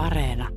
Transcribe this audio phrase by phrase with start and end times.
[0.00, 0.48] Areena.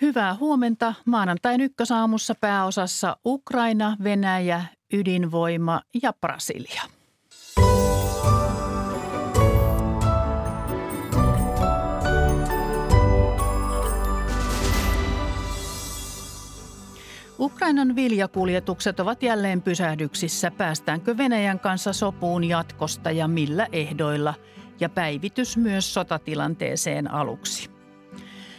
[0.00, 0.94] Hyvää huomenta.
[1.04, 6.82] Maanantain ykkösaamussa pääosassa Ukraina, Venäjä, ydinvoima ja Brasilia.
[17.38, 20.50] Ukrainan viljakuljetukset ovat jälleen pysähdyksissä.
[20.50, 24.34] Päästäänkö Venäjän kanssa sopuun jatkosta ja millä ehdoilla?
[24.80, 27.70] Ja päivitys myös sotatilanteeseen aluksi.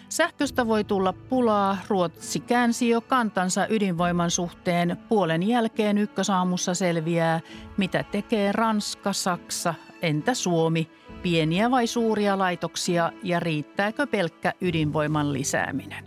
[0.10, 1.78] Sähköstä voi tulla pulaa.
[1.88, 4.98] Ruotsi käänsi jo kantansa ydinvoiman suhteen.
[5.10, 7.40] Puolen jälkeen ykkösaamussa selviää,
[7.78, 10.92] mitä tekee Ranska, Saksa, entä Suomi,
[11.24, 16.06] pieniä vai suuria laitoksia ja riittääkö pelkkä ydinvoiman lisääminen.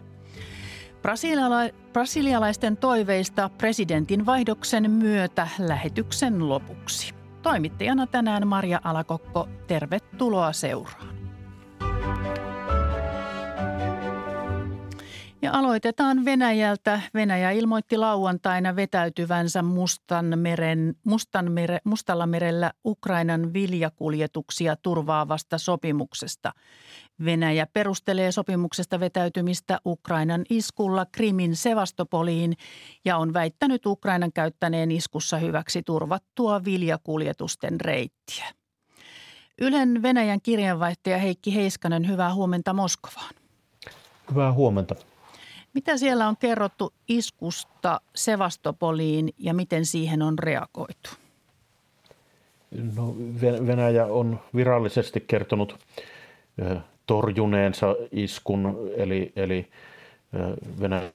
[1.03, 7.20] Brasiliala- brasilialaisten toiveista presidentin vaihdoksen myötä lähetyksen lopuksi.
[7.43, 11.21] Toimittajana tänään Maria Alakokko, tervetuloa seuraan.
[15.43, 17.01] Ja aloitetaan Venäjältä.
[17.15, 26.53] Venäjä ilmoitti lauantaina vetäytyvänsä Mustanmeren, Mustanmere, Mustalla merellä Ukrainan viljakuljetuksia turvaavasta sopimuksesta.
[27.25, 32.57] Venäjä perustelee sopimuksesta vetäytymistä Ukrainan iskulla Krimin Sevastopoliin
[33.05, 38.45] ja on väittänyt Ukrainan käyttäneen iskussa hyväksi turvattua viljakuljetusten reittiä.
[39.61, 43.35] Ylen Venäjän kirjanvaihtaja Heikki Heiskanen, hyvää huomenta Moskovaan.
[44.31, 44.95] Hyvää huomenta.
[45.75, 51.11] Mitä siellä on kerrottu iskusta Sevastopoliin ja miten siihen on reagoitu?
[52.97, 53.15] No,
[53.67, 55.79] Venäjä on virallisesti kertonut
[57.11, 59.67] torjuneensa iskun, eli, eli
[60.81, 61.11] Venäjän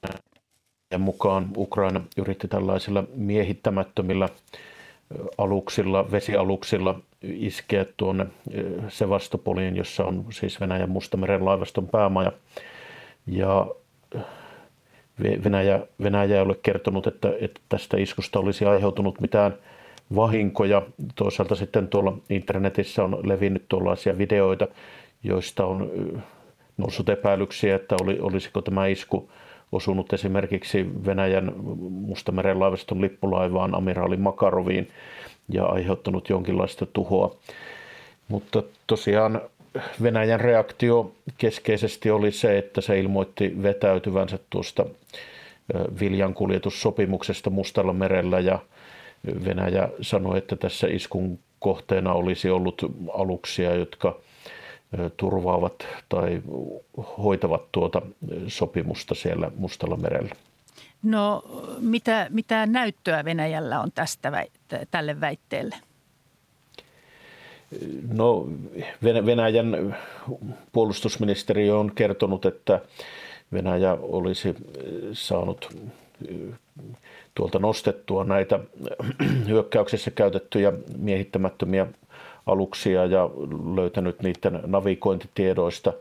[0.98, 4.28] mukaan Ukraina yritti tällaisilla miehittämättömillä
[5.38, 8.26] aluksilla, vesialuksilla iskeä tuonne
[8.88, 12.32] Sevastopoliin, jossa on siis Venäjän Mustameren laivaston päämaja.
[13.26, 13.66] Ja
[15.44, 19.54] Venäjä, Venäjä ei ole kertonut, että, että tästä iskusta olisi aiheutunut mitään
[20.14, 20.82] vahinkoja.
[21.14, 24.68] Toisaalta sitten tuolla internetissä on levinnyt tuollaisia videoita,
[25.22, 25.90] joista on
[26.76, 29.30] noussut epäilyksiä, että oli, olisiko tämä isku
[29.72, 31.52] osunut esimerkiksi Venäjän
[31.90, 34.90] Mustameren laivaston lippulaivaan amiraali Makaroviin
[35.48, 37.36] ja aiheuttanut jonkinlaista tuhoa.
[38.28, 39.40] Mutta tosiaan
[40.02, 44.86] Venäjän reaktio keskeisesti oli se, että se ilmoitti vetäytyvänsä tuosta
[46.00, 48.58] viljankuljetussopimuksesta Mustalla merellä ja
[49.44, 52.82] Venäjä sanoi, että tässä iskun kohteena olisi ollut
[53.14, 54.20] aluksia, jotka
[55.16, 56.42] turvaavat tai
[57.18, 58.02] hoitavat tuota
[58.46, 60.34] sopimusta siellä Mustalla merellä.
[61.02, 61.42] No
[61.80, 64.46] mitä, mitä näyttöä Venäjällä on tästä
[64.90, 65.76] tälle väitteelle?
[68.12, 68.48] No
[69.02, 69.96] Venäjän
[70.72, 72.80] puolustusministeriö on kertonut, että
[73.52, 74.54] Venäjä olisi
[75.12, 75.76] saanut
[77.34, 78.60] tuolta nostettua näitä
[79.48, 81.86] hyökkäyksessä käytettyjä miehittämättömiä
[82.46, 83.30] aluksia ja
[83.74, 85.92] löytänyt niiden navigointitiedoista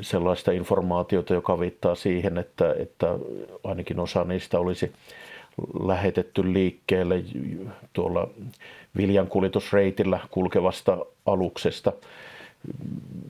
[0.00, 3.18] sellaista informaatiota, joka viittaa siihen, että, että
[3.64, 4.92] ainakin osa niistä olisi
[5.84, 7.24] lähetetty liikkeelle
[7.92, 8.28] tuolla
[8.96, 11.92] viljankuljetusreitillä kulkevasta aluksesta.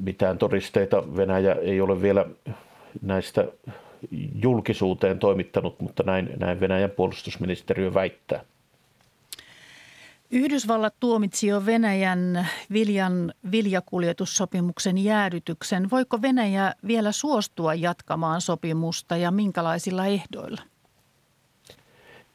[0.05, 2.27] Mitään todisteita Venäjä ei ole vielä
[3.03, 3.45] näistä
[4.43, 8.45] julkisuuteen toimittanut, mutta näin, näin Venäjän puolustusministeriö väittää.
[10.31, 15.91] Yhdysvallat tuomitsi jo Venäjän viljan, viljakuljetussopimuksen jäädytyksen.
[15.91, 20.63] Voiko Venäjä vielä suostua jatkamaan sopimusta ja minkälaisilla ehdoilla?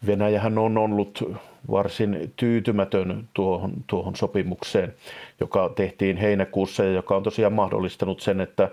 [0.08, 1.24] Venäjähän on ollut
[1.72, 4.94] varsin tyytymätön tuohon, tuohon sopimukseen,
[5.40, 8.72] joka tehtiin heinäkuussa ja joka on tosiaan mahdollistanut sen, että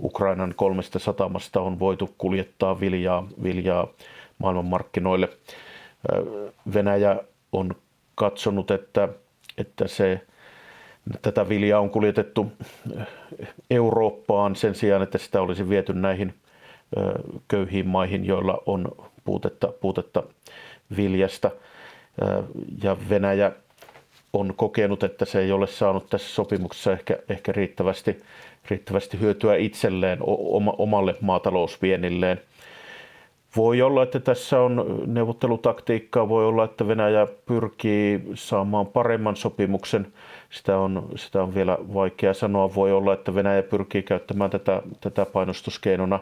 [0.00, 3.88] Ukrainan kolmesta satamasta on voitu kuljettaa viljaa, viljaa
[4.38, 5.28] maailmanmarkkinoille.
[6.74, 7.20] Venäjä
[7.52, 7.74] on
[8.14, 9.08] katsonut, että,
[9.58, 10.20] että se,
[11.22, 12.52] tätä viljaa on kuljetettu
[13.70, 16.34] Eurooppaan sen sijaan, että sitä olisi viety näihin
[17.48, 18.88] köyhiin maihin, joilla on
[19.24, 20.22] puutetta, puutetta
[20.96, 21.50] viljasta.
[22.82, 23.52] Ja Venäjä
[24.32, 28.22] on kokenut, että se ei ole saanut tässä sopimuksessa ehkä, ehkä riittävästi,
[28.70, 30.18] riittävästi hyötyä itselleen,
[30.78, 32.40] omalle maatalousvienilleen.
[33.56, 40.06] Voi olla, että tässä on neuvottelutaktiikkaa, voi olla, että Venäjä pyrkii saamaan paremman sopimuksen.
[40.50, 42.74] Sitä on, sitä on vielä vaikea sanoa.
[42.74, 46.20] Voi olla, että Venäjä pyrkii käyttämään tätä, tätä painostuskeinona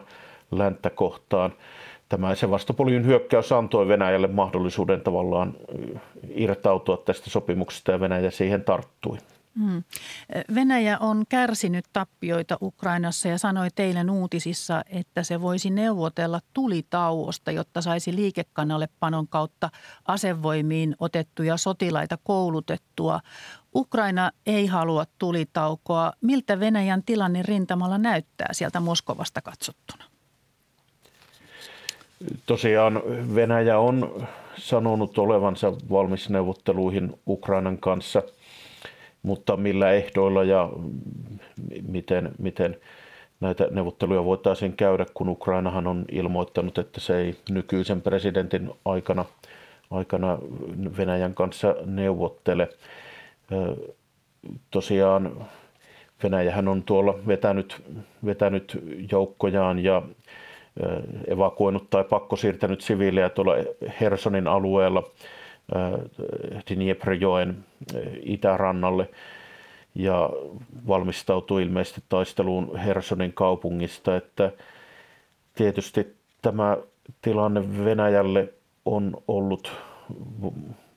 [0.51, 1.53] länttä kohtaan
[2.09, 5.53] tämä Sevastopolin hyökkäys antoi Venäjälle mahdollisuuden tavallaan
[6.29, 9.17] irtautua tästä sopimuksesta ja Venäjä siihen tarttui.
[9.59, 9.83] Hmm.
[10.55, 17.81] Venäjä on kärsinyt tappioita Ukrainassa ja sanoi teille uutisissa, että se voisi neuvotella tulitauosta, jotta
[17.81, 19.69] saisi liikekanalle panon kautta
[20.05, 23.19] asevoimiin otettuja sotilaita koulutettua.
[23.75, 26.13] Ukraina ei halua tulitaukoa.
[26.21, 30.03] Miltä Venäjän tilanne rintamalla näyttää sieltä Moskovasta katsottuna?
[32.45, 33.01] Tosiaan
[33.35, 34.27] Venäjä on
[34.57, 38.23] sanonut olevansa valmis neuvotteluihin Ukrainan kanssa,
[39.23, 40.69] mutta millä ehdoilla ja
[41.87, 42.77] miten, miten
[43.39, 49.25] näitä neuvotteluja voitaisiin käydä, kun Ukrainahan on ilmoittanut, että se ei nykyisen presidentin aikana,
[49.91, 50.37] aikana
[50.97, 52.69] Venäjän kanssa neuvottele.
[54.71, 55.47] Tosiaan
[56.23, 57.83] Venäjähän on tuolla vetänyt,
[58.25, 60.01] vetänyt joukkojaan ja
[61.27, 63.53] evakuoinut tai pakkosiirtänyt siviilejä tuolla
[64.01, 65.11] Hersonin alueella
[66.69, 67.65] Dnieprjoen
[68.23, 69.09] itärannalle
[69.95, 70.29] ja
[70.87, 74.51] valmistautui ilmeisesti taisteluun Hersonin kaupungista, että
[75.55, 76.77] tietysti tämä
[77.21, 78.53] tilanne Venäjälle
[78.85, 79.71] on ollut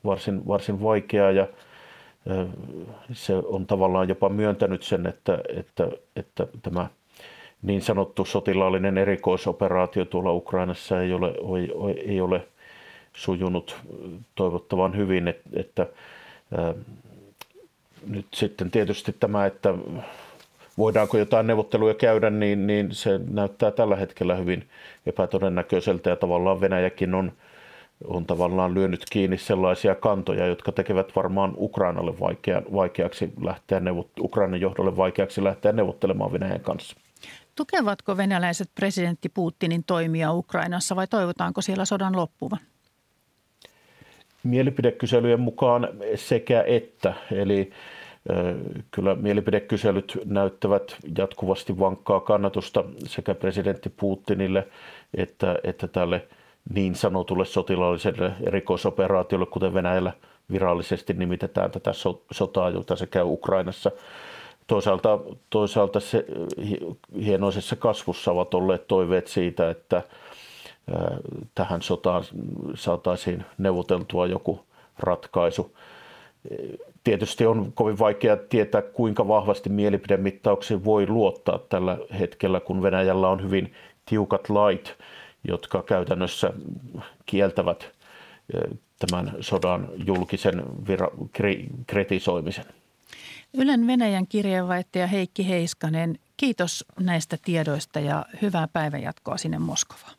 [0.05, 1.47] varsin, varsin vaikea ja
[3.13, 6.87] se on tavallaan jopa myöntänyt sen, että, että, että tämä
[7.63, 11.35] niin sanottu sotilaallinen erikoisoperaatio tuolla Ukrainassa ei ole,
[12.07, 12.47] ei ole
[13.17, 13.77] sujunut
[14.35, 15.87] toivottavan hyvin, että, että
[16.57, 16.75] ää,
[18.07, 19.75] nyt sitten tietysti tämä, että
[20.79, 24.69] voidaanko jotain neuvotteluja käydä, niin, niin se näyttää tällä hetkellä hyvin
[25.07, 27.33] epätodennäköiseltä ja tavallaan Venäjäkin on,
[28.05, 34.61] on tavallaan lyönyt kiinni sellaisia kantoja, jotka tekevät varmaan Ukrainalle vaikea, vaikeaksi lähteä neuvot, Ukrainan
[34.61, 36.97] johdolle vaikeaksi lähteä neuvottelemaan Venäjän kanssa.
[37.57, 42.61] Tukevatko venäläiset presidentti Putinin toimia Ukrainassa vai toivotaanko siellä sodan loppuvan?
[44.47, 47.15] Mielipidekyselyjen mukaan sekä että.
[47.33, 47.71] Eli
[48.91, 54.69] Kyllä mielipidekyselyt näyttävät jatkuvasti vankkaa kannatusta sekä presidentti Putinille
[55.15, 56.27] että, että tälle
[56.75, 60.13] niin sanotulle sotilaalliselle erikoisoperaatiolle, kuten Venäjällä
[60.53, 61.91] virallisesti nimitetään tätä
[62.33, 63.91] sotaa, jota se käy Ukrainassa–
[64.67, 65.19] toisaalta,
[65.51, 66.25] toisaalta se
[67.25, 70.03] hienoisessa kasvussa ovat olleet toiveet siitä, että
[71.55, 72.25] tähän sotaan
[72.75, 74.65] saataisiin neuvoteltua joku
[74.99, 75.77] ratkaisu.
[77.05, 83.43] Tietysti on kovin vaikea tietää, kuinka vahvasti mielipidemittauksiin voi luottaa tällä hetkellä, kun Venäjällä on
[83.43, 83.75] hyvin
[84.07, 84.95] tiukat lait,
[85.49, 86.53] jotka käytännössä
[87.27, 87.91] kieltävät
[88.99, 91.29] tämän sodan julkisen vira-
[91.87, 92.65] kritisoimisen.
[93.55, 100.15] Ylen Venäjän kirjeenvaihtaja Heikki Heiskanen, kiitos näistä tiedoista ja hyvää päivänjatkoa sinne Moskovaan.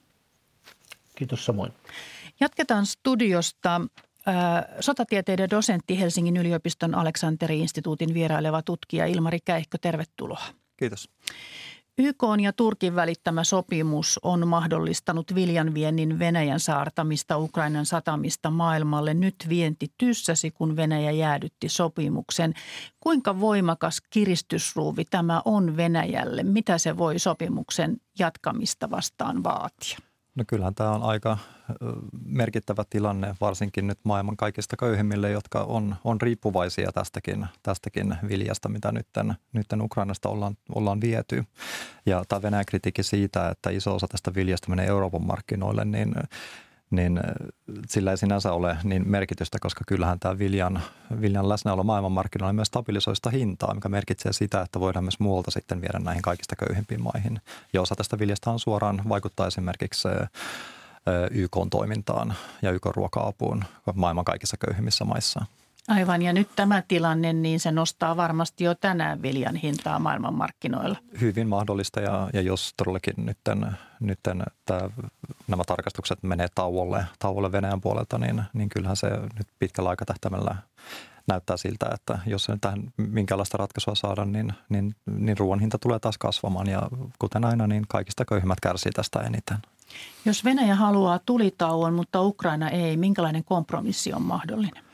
[1.18, 1.74] Kiitos samoin.
[2.40, 3.82] Jatketaan studiosta.
[4.80, 10.44] Sotatieteiden dosentti Helsingin yliopiston Aleksanteri-instituutin vieraileva tutkija Ilmari Käihkö, tervetuloa.
[10.78, 11.10] Kiitos.
[11.98, 19.14] YK ja Turkin välittämä sopimus on mahdollistanut viljanviennin Venäjän saartamista Ukrainan satamista maailmalle.
[19.14, 22.54] Nyt vienti tyssäsi, kun Venäjä jäädytti sopimuksen.
[23.00, 26.44] Kuinka voimakas kiristysruuvi tämä on Venäjälle?
[26.44, 29.98] Mitä se voi sopimuksen jatkamista vastaan vaatia?
[30.38, 31.38] No kyllähän tämä on aika
[32.26, 38.92] merkittävä tilanne, varsinkin nyt maailman kaikista köyhimmille, jotka on, on riippuvaisia tästäkin, tästäkin viljasta, mitä
[38.92, 39.08] nyt,
[39.54, 41.44] nyt Ukrainasta ollaan, ollaan viety.
[42.06, 46.16] Ja tämä Venäjän kritiikki siitä, että iso osa tästä viljasta menee Euroopan markkinoille, niin
[46.90, 47.20] niin
[47.88, 50.82] sillä ei sinänsä ole niin merkitystä, koska kyllähän tämä viljan,
[51.22, 56.00] viljan läsnäolo maailmanmarkkinoilla myös stabilisoista hintaa, mikä merkitsee sitä, että voidaan myös muualta sitten viedä
[56.00, 57.42] näihin kaikista köyhimpiin maihin.
[57.74, 60.08] Ja osa tästä viljasta on suoraan vaikuttaa esimerkiksi
[61.32, 63.64] YK-toimintaan ja YK-ruoka-apuun
[63.96, 65.46] maailman kaikissa köyhimmissä maissa.
[65.88, 70.98] Aivan, ja nyt tämä tilanne, niin se nostaa varmasti jo tänään viljan hintaa maailmanmarkkinoilla.
[71.22, 74.90] Hyvin mahdollista, ja, ja jos todellakin nytten, nytten tämä,
[75.48, 80.56] nämä tarkastukset menee tauolle, tauolle Venäjän puolelta, niin, niin kyllähän se nyt pitkällä aikatähtäimellä
[81.28, 86.00] näyttää siltä, että jos ei tähän minkälaista ratkaisua saada, niin, niin, niin ruoan hinta tulee
[86.00, 86.82] taas kasvamaan, ja
[87.20, 89.58] kuten aina, niin kaikista köyhimmät kärsii tästä eniten.
[90.26, 94.87] Jos Venäjä haluaa tulitauon, mutta Ukraina ei, minkälainen kompromissi on mahdollinen?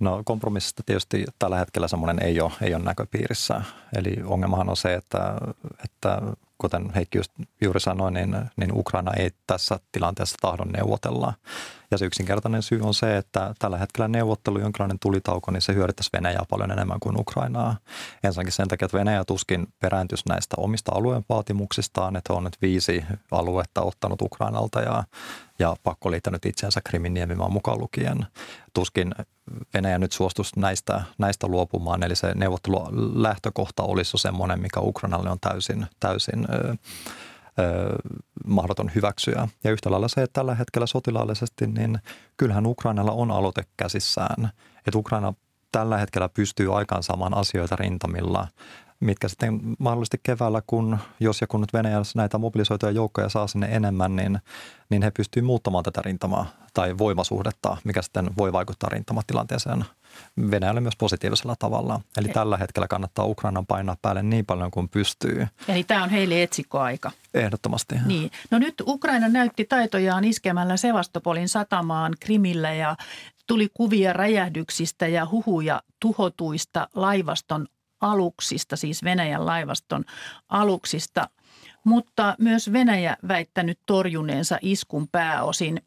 [0.00, 3.62] No kompromissista tietysti tällä hetkellä semmoinen ei ole, ei ole näköpiirissä.
[3.96, 5.38] Eli ongelmahan on se, että,
[5.84, 6.22] että
[6.58, 11.32] kuten Heikki just juuri sanoin, niin, niin Ukraina ei tässä tilanteessa tahdo neuvotella.
[11.90, 16.10] Ja se yksinkertainen syy on se, että tällä hetkellä neuvottelu, jonkinlainen tulitauko, niin se hyödyttäisi
[16.12, 17.76] Venäjää paljon enemmän kuin Ukrainaa.
[18.24, 23.04] Ensinnäkin sen takia, että Venäjä tuskin perääntyisi näistä omista alueen vaatimuksistaan, että on nyt viisi
[23.30, 25.04] aluetta ottanut Ukrainalta ja,
[25.58, 28.26] ja pakko liittänyt itsensä Krimin niemimaan mukaan lukien.
[28.74, 29.14] Tuskin
[29.74, 32.88] Venäjä nyt suostuisi näistä, näistä luopumaan, eli se neuvottelu
[33.22, 36.46] lähtökohta olisi jo semmoinen, mikä Ukrainalle on täysin, täysin
[38.46, 39.48] mahdoton hyväksyä.
[39.64, 41.98] Ja yhtä lailla se, että tällä hetkellä sotilaallisesti, niin
[42.36, 44.50] kyllähän Ukrainalla on aloite käsissään.
[44.86, 45.34] Että Ukraina
[45.72, 48.48] tällä hetkellä pystyy aikaansaamaan asioita rintamilla,
[49.00, 53.66] mitkä sitten mahdollisesti keväällä, kun jos ja kun nyt Venäjä näitä mobilisoituja joukkoja saa sinne
[53.70, 54.38] enemmän, niin,
[54.90, 59.84] niin he pystyvät muuttamaan tätä rintamaa tai voimasuhdetta, mikä sitten voi vaikuttaa rintamatilanteeseen
[60.50, 62.00] Venäjälle myös positiivisella tavalla.
[62.16, 65.46] Eli tällä hetkellä kannattaa Ukrainan painaa päälle niin paljon kuin pystyy.
[65.68, 67.10] Eli tämä on heille etsikkoaika.
[67.34, 67.94] Ehdottomasti.
[68.06, 68.30] Niin.
[68.50, 72.96] No nyt Ukraina näytti taitojaan iskemällä Sevastopolin satamaan Krimillä ja
[73.46, 77.66] tuli kuvia räjähdyksistä ja huhuja tuhotuista laivaston
[78.00, 80.04] aluksista, siis Venäjän laivaston
[80.48, 81.28] aluksista.
[81.84, 85.82] Mutta myös Venäjä väittänyt torjuneensa iskun pääosin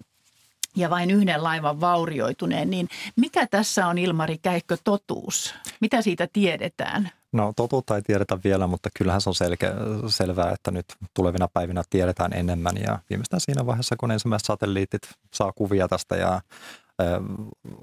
[0.76, 5.56] ja vain yhden laivan vaurioituneen, niin mikä tässä on Ilmari Käikkö totuus?
[5.82, 7.12] Mitä siitä tiedetään?
[7.32, 9.72] No totuutta ei tiedetä vielä, mutta kyllähän se on selkeä,
[10.08, 15.02] selvää, että nyt tulevina päivinä tiedetään enemmän ja viimeistään siinä vaiheessa, kun ensimmäiset satelliitit
[15.34, 16.42] saa kuvia tästä ja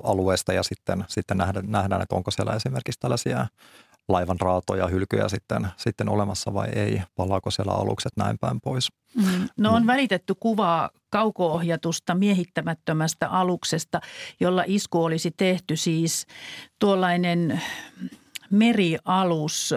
[0.03, 3.47] alueesta ja sitten, sitten nähdään, nähdään, että onko siellä esimerkiksi tällaisia
[4.09, 8.89] laivan raatoja, hylkyjä sitten, sitten olemassa vai ei, palaako siellä alukset näin päin pois.
[9.17, 9.49] Mm.
[9.57, 14.01] No on välitetty kuvaa kaukoohjatusta miehittämättömästä aluksesta,
[14.41, 16.27] jolla isku olisi tehty siis
[16.79, 17.63] tuollainen
[18.51, 19.75] merialus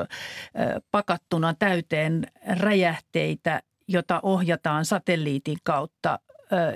[0.91, 6.19] pakattuna täyteen räjähteitä, jota ohjataan satelliitin kautta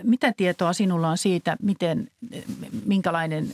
[0.04, 2.12] mitä tietoa sinulla on siitä, miten,
[2.86, 3.48] minkälainen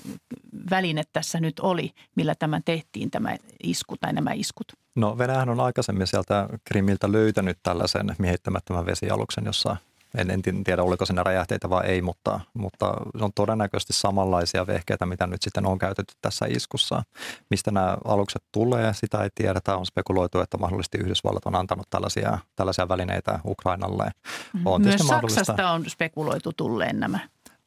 [0.69, 4.67] väline tässä nyt oli, millä tämä tehtiin, tämä isku tai nämä iskut?
[4.95, 9.77] No Venäjähän on aikaisemmin sieltä Krimiltä löytänyt tällaisen miehittämättömän vesialuksen, jossa
[10.17, 15.05] en, en tiedä, oliko siinä räjähteitä vai ei, mutta, mutta se on todennäköisesti samanlaisia vehkeitä,
[15.05, 17.03] mitä nyt sitten on käytetty tässä iskussa.
[17.49, 19.77] Mistä nämä alukset tulee, sitä ei tiedetä.
[19.77, 24.03] On spekuloitu, että mahdollisesti Yhdysvallat on antanut tällaisia, tällaisia välineitä Ukrainalle.
[24.03, 24.67] Mm-hmm.
[24.67, 27.19] On Myös Saksasta on spekuloitu tulleen nämä.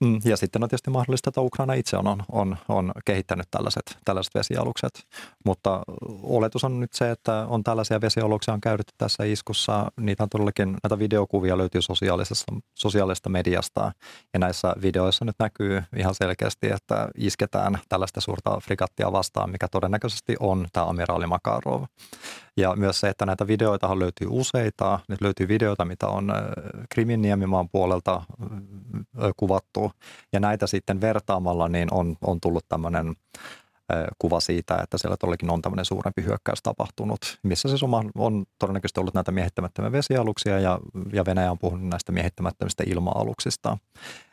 [0.04, 4.34] Mm, ja sitten on tietysti mahdollista, että Ukraina itse on, on, on kehittänyt tällaiset, tällaiset
[4.34, 5.06] vesialukset.
[5.44, 5.82] Mutta
[6.22, 9.92] oletus on nyt se, että on tällaisia vesialuksia on käytetty tässä iskussa.
[10.00, 13.92] Niitä on todellakin, näitä videokuvia löytyy sosiaalisesta, sosiaalisesta mediasta.
[14.32, 20.36] Ja näissä videoissa nyt näkyy ihan selkeästi, että isketään tällaista suurta frikattia vastaan, mikä todennäköisesti
[20.40, 21.84] on tämä amiraali Makarov.
[22.56, 25.00] Ja myös se, että näitä videoita löytyy useita.
[25.08, 26.32] Nyt löytyy videoita, mitä on
[26.90, 28.22] Krimin niemimaan puolelta
[29.36, 29.92] kuvattu.
[30.32, 33.16] Ja näitä sitten vertaamalla niin on, on tullut tämmöinen
[34.18, 39.00] kuva siitä, että siellä todellakin on tämmöinen suurempi hyökkäys tapahtunut, missä se suma on todennäköisesti
[39.00, 40.80] ollut näitä miehittämättömiä vesialuksia ja,
[41.12, 43.78] ja Venäjä on puhunut näistä miehittämättömistä ilma-aluksista.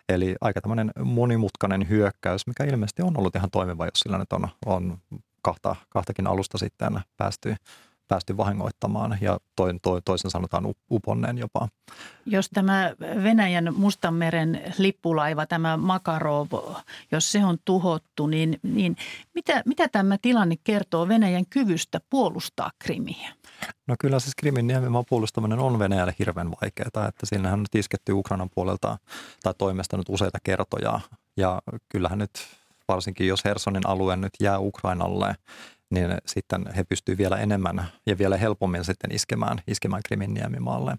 [0.10, 4.48] Eli aika tämmöinen monimutkainen hyökkäys, mikä ilmeisesti on ollut ihan toimiva, jos sillä nyt on,
[4.66, 4.98] on
[5.42, 7.56] kahta, kahtakin alusta sitten päästy
[8.12, 11.68] päästy vahingoittamaan ja toin, to, toisen sanotaan uponneen jopa.
[12.26, 12.92] Jos tämä
[13.24, 16.48] Venäjän Mustanmeren lippulaiva, tämä Makarov,
[17.12, 18.96] jos se on tuhottu, niin, niin
[19.36, 23.34] mitä, mitä tämä tilanne kertoo Venäjän kyvystä puolustaa Krimiä?
[23.88, 28.12] No kyllä siis Krimin niemimaan puolustaminen on Venäjälle hirveän vaikeaa, että siinähän on nyt isketty
[28.12, 28.98] Ukrainan puolelta
[29.44, 31.00] tai toimesta nyt useita kertoja
[31.38, 32.32] ja kyllähän nyt
[32.88, 35.36] varsinkin jos Hersonin alue nyt jää Ukrainalle,
[35.92, 40.96] niin sitten he pystyvät vielä enemmän ja vielä helpommin sitten iskemään, iskemään Krimin niemimaalle.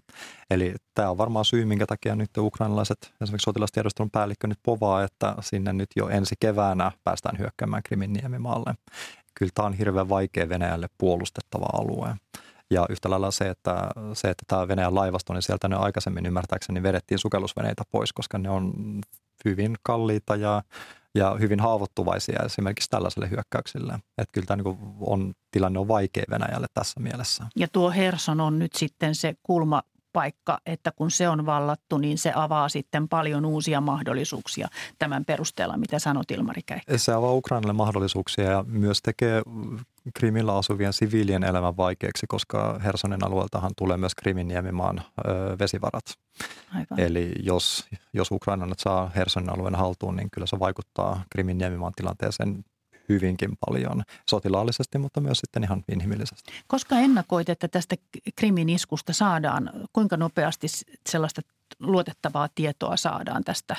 [0.49, 5.35] Eli tämä on varmaan syy, minkä takia nyt ukrainalaiset, esimerkiksi sotilastiedostelun päällikkö nyt povaa, että
[5.41, 8.73] sinne nyt jo ensi keväänä päästään hyökkäämään Krimin niemimaalle.
[9.35, 12.15] Kyllä tämä on hirveän vaikea Venäjälle puolustettava alue.
[12.69, 16.83] Ja yhtä lailla se, että, se, että tämä Venäjän laivasto, niin sieltä ne aikaisemmin ymmärtääkseni
[16.83, 18.73] vedettiin sukellusveneitä pois, koska ne on
[19.45, 20.63] hyvin kalliita ja
[21.15, 23.93] ja hyvin haavoittuvaisia esimerkiksi tällaiselle hyökkäyksille.
[23.93, 27.45] Että kyllä tämä niin on, tilanne on vaikea Venäjälle tässä mielessä.
[27.55, 32.17] Ja tuo Herson on nyt sitten se kulma paikka, että kun se on vallattu, niin
[32.17, 34.67] se avaa sitten paljon uusia mahdollisuuksia
[34.99, 36.97] tämän perusteella, mitä sanot Ilmari Käikkö.
[36.97, 39.41] Se avaa Ukrainalle mahdollisuuksia ja myös tekee
[40.13, 46.05] Krimillä asuvien siviilien elämän vaikeaksi, koska Hersonin alueeltahan tulee myös Krimin niemimaan ö, vesivarat.
[46.75, 46.99] Aivan.
[46.99, 51.93] Eli jos, jos Ukraina nyt saa Hersonin alueen haltuun, niin kyllä se vaikuttaa Krimin niemimaan
[51.95, 52.63] tilanteeseen
[53.09, 56.51] hyvinkin paljon sotilaallisesti, mutta myös sitten ihan inhimillisesti.
[56.67, 57.95] Koska ennakoit, että tästä
[58.35, 60.67] Krimin iskusta saadaan, kuinka nopeasti
[61.09, 61.41] sellaista
[61.79, 63.75] luotettavaa tietoa saadaan tästä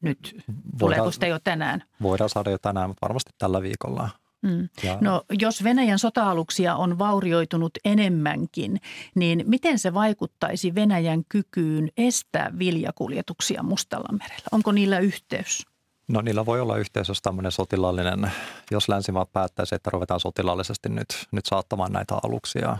[0.00, 0.36] nyt?
[0.78, 1.82] Tuleeko sitä jo tänään?
[2.02, 4.10] Voidaan saada jo tänään, mutta varmasti tällä viikolla.
[4.42, 4.68] Mm.
[5.00, 8.80] No jos Venäjän sota-aluksia on vaurioitunut enemmänkin,
[9.14, 14.46] niin miten se vaikuttaisi Venäjän kykyyn estää viljakuljetuksia Mustalla merellä?
[14.52, 15.66] Onko niillä yhteys?
[16.12, 18.32] No niillä voi olla yhteys, jos tämmöinen sotilaallinen,
[18.70, 22.76] jos länsimaat päättäisi, että ruvetaan sotilaallisesti nyt, nyt saattamaan näitä aluksia,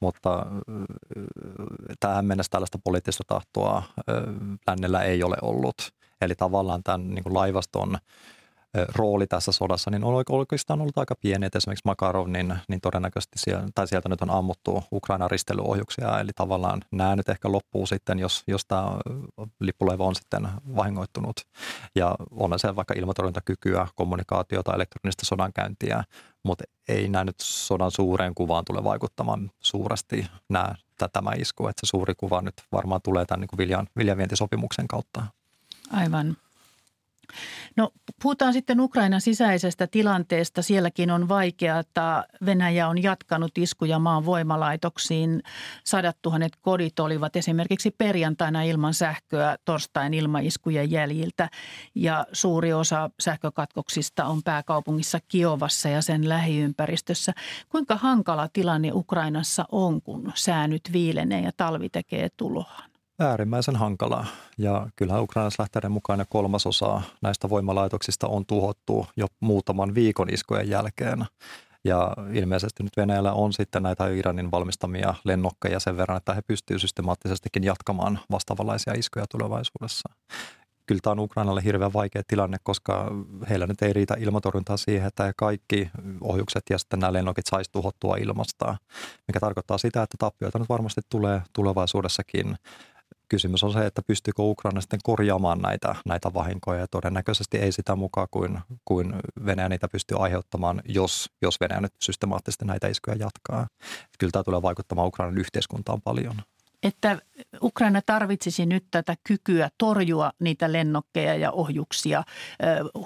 [0.00, 0.46] mutta
[2.00, 3.82] tähän mennessä tällaista poliittista tahtoa
[4.66, 5.74] lännellä ei ole ollut.
[6.20, 7.98] Eli tavallaan tämän niin kuin laivaston
[8.94, 11.46] rooli tässä sodassa, niin on oikeastaan ollut aika pieni.
[11.46, 16.30] Et esimerkiksi Makarov, niin, niin todennäköisesti siellä, tai sieltä nyt on ammuttu Ukraina ristelyohjuksia, eli
[16.34, 18.82] tavallaan nämä nyt ehkä loppuu sitten, jos, jos tämä
[19.60, 21.36] lippulaiva on sitten vahingoittunut.
[21.94, 26.04] Ja on se vaikka ilmatorjuntakykyä, kommunikaatiota, elektronista sodankäyntiä,
[26.42, 30.74] mutta ei nämä nyt sodan suureen kuvaan tule vaikuttamaan suuresti nämä,
[31.12, 35.22] tämä isku, että se suuri kuva nyt varmaan tulee tämän niin kuin viljan, viljavientisopimuksen kautta.
[35.90, 36.36] Aivan.
[38.22, 40.62] Puhutaan sitten Ukrainan sisäisestä tilanteesta.
[40.62, 45.42] Sielläkin on vaikeaa, että Venäjä on jatkanut iskuja maan voimalaitoksiin.
[45.84, 51.48] Sadat tuhannet kodit olivat esimerkiksi perjantaina ilman sähköä torstain ilmaiskujen jäljiltä.
[51.94, 57.32] Ja suuri osa sähkökatkoksista on pääkaupungissa Kiovassa ja sen lähiympäristössä.
[57.68, 62.91] Kuinka hankala tilanne Ukrainassa on, kun sää nyt viilenee ja talvi tekee tuloaan?
[63.22, 64.26] Äärimmäisen hankalaa.
[64.58, 71.24] Ja kyllähän ukrainalaislähteiden mukaan kolmasosa näistä voimalaitoksista on tuhottu jo muutaman viikon iskojen jälkeen.
[71.84, 76.80] Ja ilmeisesti nyt Venäjällä on sitten näitä Iranin valmistamia lennokkeja sen verran, että he pystyvät
[76.80, 80.08] systemaattisestikin jatkamaan vastaavanlaisia iskuja tulevaisuudessa.
[80.86, 83.10] Kyllä tämä on Ukrainalle hirveän vaikea tilanne, koska
[83.50, 88.16] heillä nyt ei riitä ilmatorjuntaa siihen, että kaikki ohjukset ja sitten nämä lennokit saisi tuhottua
[88.16, 88.76] ilmasta,
[89.28, 92.56] mikä tarkoittaa sitä, että tappioita nyt varmasti tulee tulevaisuudessakin
[93.32, 97.96] kysymys on se, että pystyykö Ukraina sitten korjaamaan näitä, näitä vahinkoja ja todennäköisesti ei sitä
[97.96, 99.14] mukaan kuin, kuin
[99.46, 103.66] Venäjä niitä pystyy aiheuttamaan, jos, jos Venäjä nyt systemaattisesti näitä iskuja jatkaa.
[104.18, 106.34] Kyllä tämä tulee vaikuttamaan Ukrainan yhteiskuntaan paljon
[106.82, 107.18] että
[107.62, 112.22] Ukraina tarvitsisi nyt tätä kykyä torjua niitä lennokkeja ja ohjuksia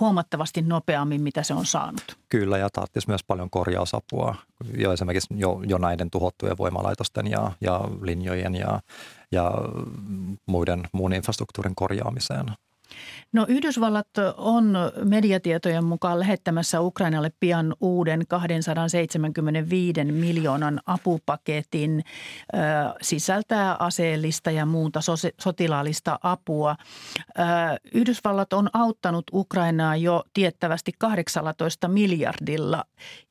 [0.00, 2.18] huomattavasti nopeammin, mitä se on saanut.
[2.28, 4.35] Kyllä, ja tarvitsisi myös paljon korjausapua
[4.76, 8.80] jo esimerkiksi jo, jo näiden tuhottujen voimalaitosten ja, ja linjojen ja,
[9.33, 9.52] ja
[10.47, 12.46] muiden muun infrastruktuurin korjaamiseen.
[13.33, 22.05] No Yhdysvallat on mediatietojen mukaan lähettämässä Ukrainalle pian uuden 275 miljoonan apupaketin.
[23.03, 25.01] Sisältää aseellista ja muuta
[25.40, 26.77] sotilaallista apua.
[27.94, 32.85] Yhdysvallat on auttanut Ukrainaa jo tiettävästi 18 miljardilla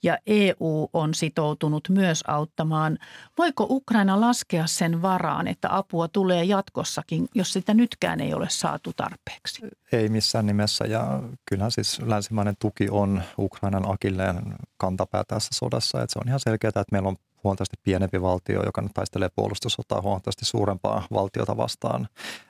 [0.04, 2.98] ja EU on sitoutunut myös auttamaan.
[3.38, 8.92] Voiko Ukraina laskea sen varaan, että apua tulee jatkossakin, jos sitä nytkään ei ole saatu
[8.96, 9.45] tarpeeksi?
[9.92, 16.02] Ei missään nimessä ja kyllähän siis länsimainen tuki on Ukrainan akilleen kantapää tässä sodassa.
[16.02, 20.02] Että se on ihan selkeää, että meillä on huomattavasti pienempi valtio, joka nyt taistelee puolustussotaa
[20.02, 22.08] huomattavasti suurempaa valtiota vastaan,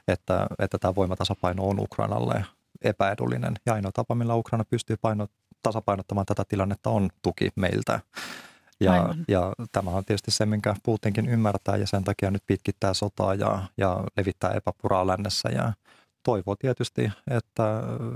[0.07, 2.45] että, että tämä voimatasapaino on Ukrainalle
[2.81, 3.53] epäedullinen.
[3.65, 5.27] Ja ainoa tapa, millä Ukraina pystyy paino,
[5.63, 7.99] tasapainottamaan tätä tilannetta, on tuki meiltä.
[8.79, 13.33] Ja, ja tämä on tietysti se, minkä Putinkin ymmärtää ja sen takia nyt pitkittää sotaa
[13.33, 15.73] ja, ja levittää epäpuraa lännessä ja
[16.25, 17.63] toivoo tietysti, että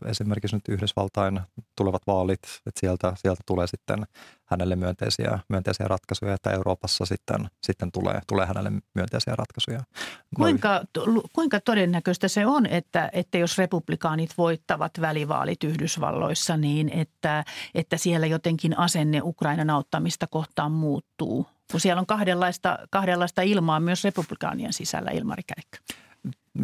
[0.05, 1.39] esimerkiksi nyt Yhdysvaltain
[1.75, 4.05] tulevat vaalit, että sieltä, sieltä tulee sitten
[4.45, 9.79] hänelle myönteisiä, myönteisiä ratkaisuja, että Euroopassa sitten, sitten tulee, tulee hänelle myönteisiä ratkaisuja.
[10.35, 10.81] Kuinka,
[11.33, 17.43] kuinka todennäköistä se on, että, että jos republikaanit voittavat välivaalit Yhdysvalloissa, niin että,
[17.75, 21.47] että siellä jotenkin asenne Ukrainan auttamista kohtaan muuttuu?
[21.71, 25.77] Kun siellä on kahdenlaista, kahdenlaista ilmaa myös republikaanien sisällä, Ilmari Käikkö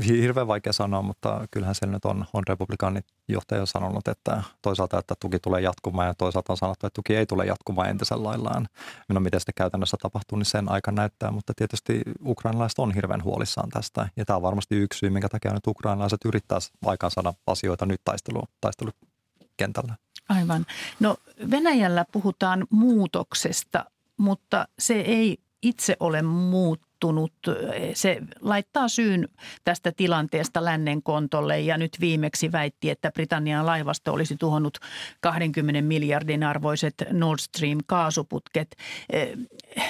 [0.08, 5.16] hirveän vaikea sanoa, mutta kyllähän se nyt on, on republikaanit johtaja sanonut, että toisaalta, että
[5.20, 8.68] tuki tulee jatkumaan ja toisaalta on sanottu, että tuki ei tule jatkumaan entisen laillaan.
[9.10, 13.70] Minä miten sitten käytännössä tapahtuu, niin sen aika näyttää, mutta tietysti ukrainalaiset on hirveän huolissaan
[13.70, 14.10] tästä.
[14.18, 18.02] Ja tämä on varmasti yksi syy, minkä takia nyt ukrainalaiset yrittää aikaan saada asioita nyt
[18.04, 19.96] taistelu, taistelukentällä.
[20.30, 20.66] Aivan.
[21.00, 21.18] No
[21.52, 23.86] Venäjällä puhutaan muutoksesta,
[24.18, 26.82] mutta se ei itse ole muut
[27.14, 27.34] muuttunut.
[27.94, 29.28] Se laittaa syyn
[29.64, 34.78] tästä tilanteesta lännen kontolle ja nyt viimeksi väitti, että Britannian laivasto olisi tuhonnut
[35.22, 38.76] 20 miljardin arvoiset Nord Stream kaasuputket.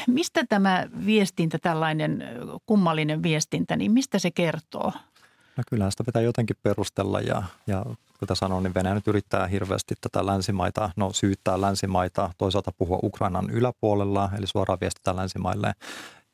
[0.07, 2.23] Mistä tämä viestintä, tällainen
[2.65, 4.91] kummallinen viestintä, niin mistä se kertoo?
[5.57, 7.85] No kyllähän sitä pitää jotenkin perustella ja, ja
[8.19, 13.49] kuten sanoin, niin Venäjä nyt yrittää hirveästi tätä länsimaita, no syyttää länsimaita, toisaalta puhua Ukrainan
[13.49, 15.73] yläpuolella, eli suoraan viestitä länsimaille.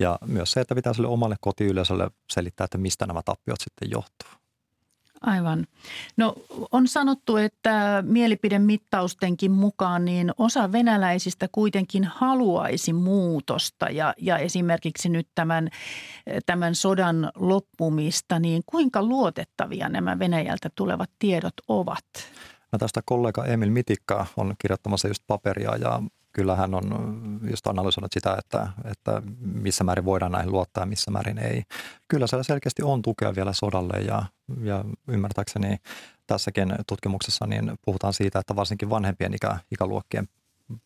[0.02, 4.30] Ja myös se, että pitää sille omalle kotiyleisölle selittää, että mistä nämä tappiot sitten johtuu.
[5.22, 5.68] Aivan.
[6.18, 6.36] No
[6.72, 15.28] on sanottu, että mielipidemittaustenkin mukaan niin osa venäläisistä kuitenkin haluaisi muutosta ja, ja esimerkiksi nyt
[15.36, 15.70] tämän,
[16.46, 22.06] tämän sodan loppumista, niin kuinka luotettavia nämä Venäjältä tulevat tiedot ovat?
[22.72, 26.02] No tästä kollega Emil Mitikka on kirjoittamassa just paperia ja
[26.34, 31.12] kyllä hän on just analysoinut sitä, että, että missä määrin voidaan näihin luottaa ja missä
[31.12, 31.63] määrin ei.
[32.08, 34.24] Kyllä siellä selkeästi on tukea vielä sodalle ja,
[34.63, 35.78] ja ymmärtääkseni
[36.28, 40.28] tässäkin tutkimuksessa niin puhutaan siitä, että varsinkin vanhempien ikä, ikäluokkien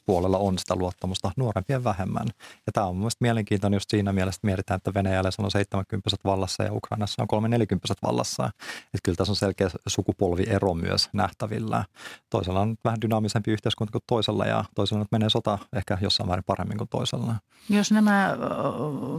[0.06, 2.28] puolella on sitä luottamusta, nuorempien vähemmän.
[2.65, 6.63] Ja tämä on mielestäni mielenkiintoinen just siinä mielessä, että mietitään, että Venäjällä on 70 vallassa
[6.63, 8.45] ja Ukrainassa on 340 vallassa.
[8.80, 11.86] Että kyllä tässä on selkeä sukupolviero myös nähtävillä.
[12.30, 16.43] Toisella on vähän dynaamisempi yhteiskunta kuin toisella ja toisella nyt menee sota ehkä jossain määrin
[16.43, 17.36] paremmin kuin toisella.
[17.69, 18.38] Jos nämä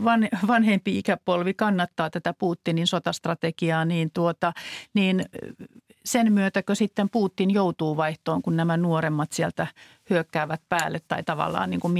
[0.05, 4.53] van, vanhempi ikäpolvi kannattaa tätä Putinin sotastrategiaa, niin, tuota,
[4.95, 5.25] niin
[6.07, 9.67] sen myötäkö sitten Putin joutuu vaihtoon, kun nämä nuoremmat sieltä
[10.11, 11.95] hyökkäävät päälle tai tavallaan niin kuin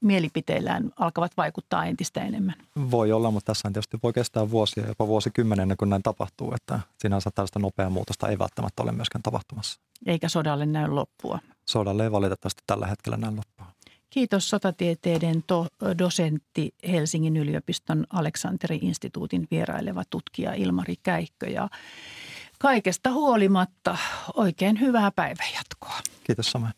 [0.00, 2.54] mielipiteillään alkavat vaikuttaa entistä enemmän?
[2.90, 7.30] Voi olla, mutta tässä tietysti voi kestää vuosia, jopa vuosikymmenen kuin näin tapahtuu, että sinänsä
[7.34, 9.80] tällaista nopeaa muutosta ei välttämättä ole myöskään tapahtumassa.
[10.06, 11.38] Eikä sodalle näy loppua.
[11.68, 13.66] Sodalle ei valitettavasti tällä hetkellä näy loppua.
[14.10, 15.66] Kiitos sotatieteiden to-
[15.98, 21.46] dosentti Helsingin yliopiston Aleksanteri-instituutin vieraileva tutkija Ilmari Käikkö.
[21.46, 21.68] Ja
[22.58, 23.96] kaikesta huolimatta
[24.34, 25.98] oikein hyvää päivänjatkoa.
[26.24, 26.72] Kiitos samoin.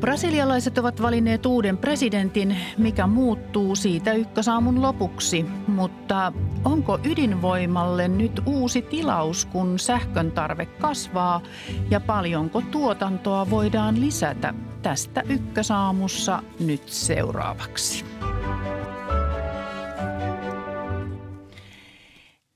[0.00, 5.46] Brasilialaiset ovat valinneet uuden presidentin, mikä muuttuu siitä ykkösaamun lopuksi.
[5.66, 6.32] Mutta
[6.64, 11.42] onko ydinvoimalle nyt uusi tilaus, kun sähkön tarve kasvaa
[11.90, 14.54] ja paljonko tuotantoa voidaan lisätä?
[14.82, 18.17] Tästä ykkösaamussa nyt seuraavaksi.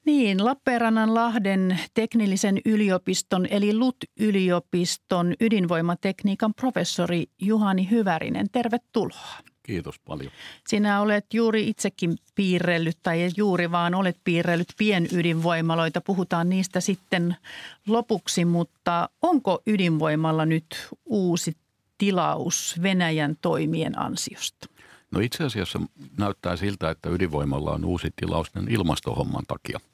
[0.04, 8.46] Niin, Lappeenrannan Lahden teknillisen yliopiston eli LUT-yliopiston ydinvoimatekniikan professori Juhani Hyvärinen.
[8.52, 9.38] Tervetuloa.
[9.62, 10.32] Kiitos paljon.
[10.66, 16.00] Sinä olet juuri itsekin piirrellyt, tai juuri vaan olet piirrellyt pienydinvoimaloita.
[16.00, 17.36] Puhutaan niistä sitten
[17.86, 21.56] lopuksi, mutta onko ydinvoimalla nyt uusi
[21.98, 24.71] tilaus Venäjän toimien ansiosta?
[25.12, 25.80] No itse asiassa
[26.18, 29.80] näyttää siltä, että ydinvoimalla on uusi tilaus ilmastohomman takia–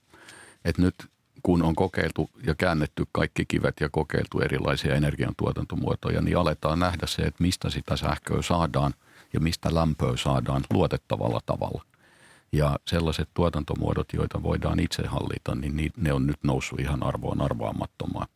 [0.65, 0.95] että nyt
[1.43, 7.23] kun on kokeiltu ja käännetty kaikki kivet ja kokeiltu erilaisia energiantuotantomuotoja, niin aletaan nähdä se,
[7.23, 8.95] että mistä sitä sähköä saadaan
[9.33, 11.85] ja mistä lämpöä saadaan luotettavalla tavalla.
[12.53, 18.27] Ja sellaiset tuotantomuodot, joita voidaan itse hallita, niin ne on nyt noussut ihan arvoon arvaamattomaan.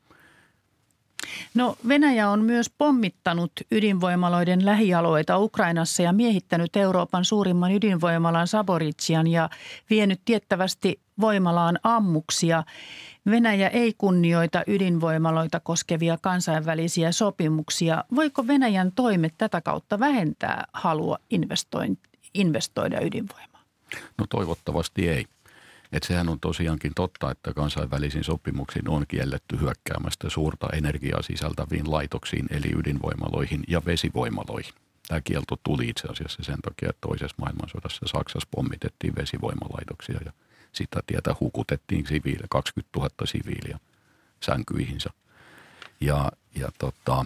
[1.55, 9.51] No Venäjä on myös pommittanut ydinvoimaloiden lähialueita Ukrainassa ja miehittänyt Euroopan suurimman ydinvoimalan Saboritsian ja
[9.91, 12.65] vienyt tiettävästi voimalaan ammuksia.
[13.31, 18.05] Venäjä ei kunnioita ydinvoimaloita koskevia kansainvälisiä sopimuksia.
[18.15, 21.19] Voiko Venäjän toimet tätä kautta vähentää halua
[22.35, 23.65] investoida ydinvoimaan?
[24.19, 25.27] No toivottavasti ei.
[25.93, 32.47] Et sehän on tosiaankin totta, että kansainvälisiin sopimuksiin on kielletty hyökkäämästä suurta energiaa sisältäviin laitoksiin,
[32.51, 34.75] eli ydinvoimaloihin ja vesivoimaloihin.
[35.09, 40.33] Tämä kielto tuli itse asiassa sen takia, että toisessa maailmansodassa Saksassa pommitettiin vesivoimalaitoksia ja
[40.73, 43.79] sitä tietä hukutettiin siviili, 20 000 siviiliä
[44.41, 45.11] sänkyihinsä.
[46.01, 47.25] Ja, ja tota,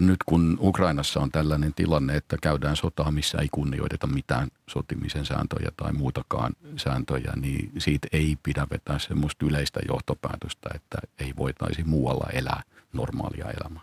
[0.00, 5.72] nyt kun Ukrainassa on tällainen tilanne, että käydään sotaa, missä ei kunnioiteta mitään sotimisen sääntöjä
[5.76, 12.30] tai muutakaan sääntöjä, niin siitä ei pidä vetää semmoista yleistä johtopäätöstä, että ei voitaisi muualla
[12.32, 12.62] elää
[12.92, 13.82] normaalia elämää.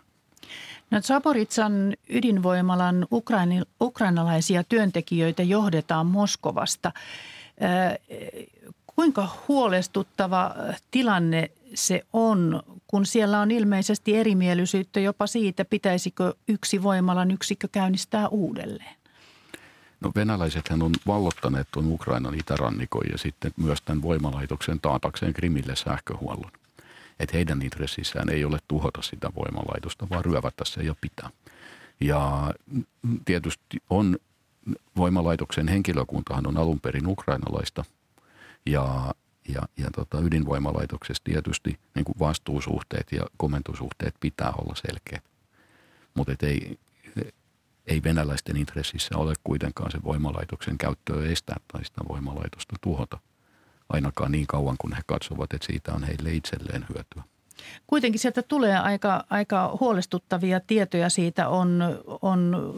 [0.90, 6.92] No Zaporitsan ydinvoimalan ukraini, ukrainalaisia työntekijöitä johdetaan Moskovasta.
[8.86, 10.54] Kuinka huolestuttava
[10.90, 18.28] tilanne se on, kun siellä on ilmeisesti erimielisyyttä jopa siitä, pitäisikö yksi voimalan yksikkö käynnistää
[18.28, 18.96] uudelleen?
[20.00, 26.52] No venäläisethän on vallottaneet tuon Ukrainan itärannikon ja sitten myös tämän voimalaitoksen taatakseen Krimille sähköhuollon.
[27.20, 31.30] Että heidän intressissään ei ole tuhota sitä voimalaitosta, vaan ryövätä se ja pitää.
[32.00, 32.54] Ja
[33.24, 34.16] tietysti on
[34.96, 37.84] voimalaitoksen henkilökuntahan on alun perin ukrainalaista
[38.66, 39.14] ja,
[39.48, 45.24] ja, ja tota, ydinvoimalaitoksessa tietysti niin kuin vastuusuhteet ja komentosuhteet pitää olla selkeät.
[46.14, 46.78] Mutta ei,
[47.86, 53.18] ei venäläisten intressissä ole kuitenkaan se voimalaitoksen käyttöä estää tai sitä voimalaitosta tuhota.
[53.88, 57.33] Ainakaan niin kauan, kun he katsovat, että siitä on heille itselleen hyötyä.
[57.86, 61.48] Kuitenkin sieltä tulee aika, aika huolestuttavia tietoja siitä.
[61.48, 61.82] On,
[62.22, 62.74] on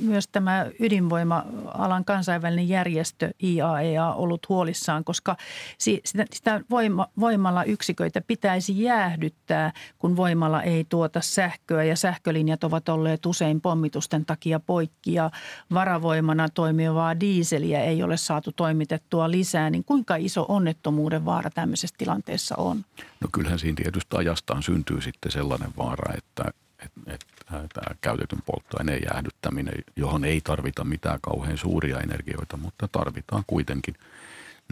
[0.00, 5.36] myös tämä ydinvoima-alan kansainvälinen järjestö IAEA e ollut huolissaan, koska
[5.78, 12.88] sitä, sitä voima, voimalla yksiköitä pitäisi jäähdyttää, kun voimalla ei tuota sähköä ja sähkölinjat ovat
[12.88, 15.30] olleet usein pommitusten takia poikki ja
[15.74, 19.70] varavoimana toimivaa diiseliä ei ole saatu toimitettua lisää.
[19.70, 22.84] Niin kuinka iso onnettomuuden vaara tämmöisessä tilanteessa on?
[23.20, 26.44] No kyllähän siinä tietysti ajastaan syntyy sitten sellainen vaara, että,
[26.84, 27.26] että, että
[27.74, 33.94] tämä käytetyn polttoaineen jäähdyttäminen, johon ei tarvita mitään kauhean suuria energioita, mutta tarvitaan kuitenkin,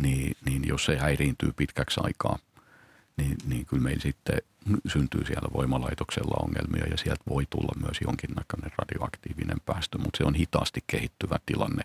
[0.01, 2.39] niin, niin jos se häiriintyy pitkäksi aikaa,
[3.17, 4.39] niin, niin kyllä meillä sitten
[4.87, 10.35] syntyy siellä voimalaitoksella ongelmia ja sieltä voi tulla myös jonkinnäköinen radioaktiivinen päästö, mutta se on
[10.35, 11.83] hitaasti kehittyvä tilanne.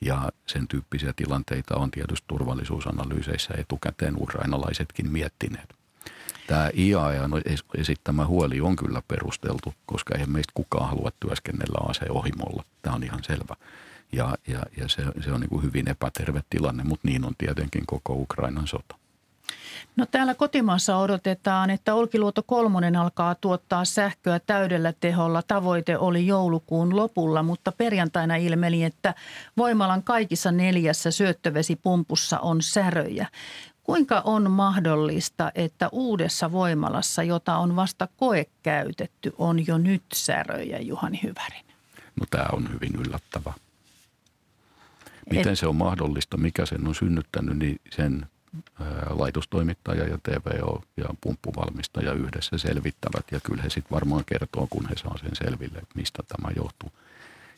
[0.00, 5.81] Ja sen tyyppisiä tilanteita on tietysti turvallisuusanalyyseissä etukäteen ukrainalaisetkin miettineet
[6.46, 7.30] tämä IAEAn
[7.78, 12.64] esittämä huoli on kyllä perusteltu, koska eihän meistä kukaan halua työskennellä aseohimolla.
[12.82, 13.56] Tämä on ihan selvä.
[14.12, 17.86] Ja, ja, ja se, se on niin kuin hyvin epäterve tilanne, mutta niin on tietenkin
[17.86, 18.96] koko Ukrainan sota.
[19.96, 25.42] No täällä kotimaassa odotetaan, että Olkiluoto kolmonen alkaa tuottaa sähköä täydellä teholla.
[25.42, 29.14] Tavoite oli joulukuun lopulla, mutta perjantaina ilmeni, että
[29.56, 33.26] voimalan kaikissa neljässä syöttövesipumpussa on säröjä.
[33.82, 41.20] Kuinka on mahdollista, että uudessa voimalassa, jota on vasta koekäytetty, on jo nyt säröjä, Juhani
[41.22, 41.64] Hyvärin?
[42.20, 43.52] No tämä on hyvin yllättävä.
[45.30, 45.58] Miten Et...
[45.58, 48.26] se on mahdollista, mikä sen on synnyttänyt, niin sen
[49.10, 53.24] laitostoimittaja ja TVO ja pumppuvalmistaja yhdessä selvittävät.
[53.30, 56.92] Ja kyllä he sitten varmaan kertoo, kun he saa sen selville, että mistä tämä johtuu.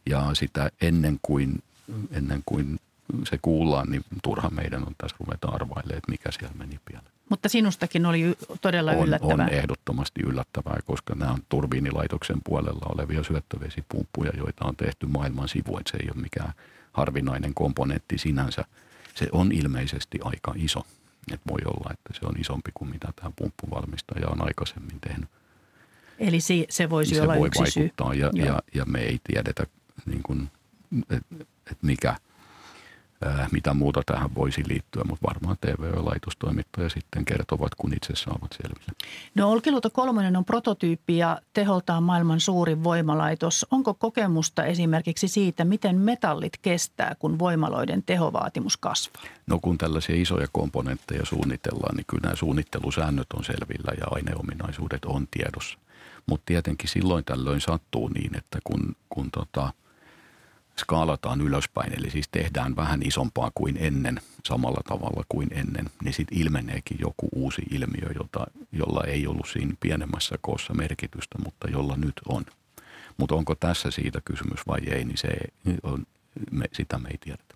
[0.07, 1.63] Ja sitä ennen kuin,
[2.11, 2.81] ennen kuin
[3.25, 7.15] se kuullaan, niin turha meidän on tässä ruveta arvailemaan, että mikä siellä meni pieleen.
[7.29, 9.47] Mutta sinustakin oli todella on, yllättävää.
[9.47, 15.79] On ehdottomasti yllättävää, koska nämä on turbiinilaitoksen puolella olevia syöttövesipumppuja, joita on tehty maailman sivu,
[15.79, 16.53] että se ei ole mikään
[16.93, 18.65] harvinainen komponentti sinänsä.
[19.15, 20.87] Se on ilmeisesti aika iso.
[21.33, 25.29] että voi olla, että se on isompi kuin mitä tämä pumppuvalmistaja on aikaisemmin tehnyt.
[26.19, 28.21] Eli se, se voisi se olla voi yksi vaikuttaa syy.
[28.21, 29.67] Ja, ja, ja me ei tiedetä,
[30.07, 30.51] niin kuin,
[31.11, 32.17] että et mikä–
[33.53, 38.93] mitä muuta tähän voisi liittyä, mutta varmaan TV-laitostoimittaja sitten kertovat, kun itse saavat selville.
[39.35, 43.67] No Olkiluoto kolmonen on prototyyppi ja teholtaan maailman suurin voimalaitos.
[43.71, 49.23] Onko kokemusta esimerkiksi siitä, miten metallit kestää, kun voimaloiden tehovaatimus kasvaa?
[49.47, 55.29] No kun tällaisia isoja komponentteja suunnitellaan, niin kyllä nämä suunnittelusäännöt on selvillä ja aineominaisuudet on
[55.31, 55.79] tiedossa.
[56.27, 59.73] Mutta tietenkin silloin tällöin sattuu niin, että kun, kun tota–
[60.79, 66.39] skaalataan ylöspäin, eli siis tehdään vähän isompaa kuin ennen, samalla tavalla kuin ennen, niin sitten
[66.39, 72.21] ilmeneekin joku uusi ilmiö, jota, jolla ei ollut siinä pienemmässä koossa merkitystä, mutta jolla nyt
[72.29, 72.45] on.
[73.17, 75.29] Mutta onko tässä siitä kysymys vai ei, niin se
[75.83, 76.07] on,
[76.51, 77.55] me, sitä me ei tiedetä.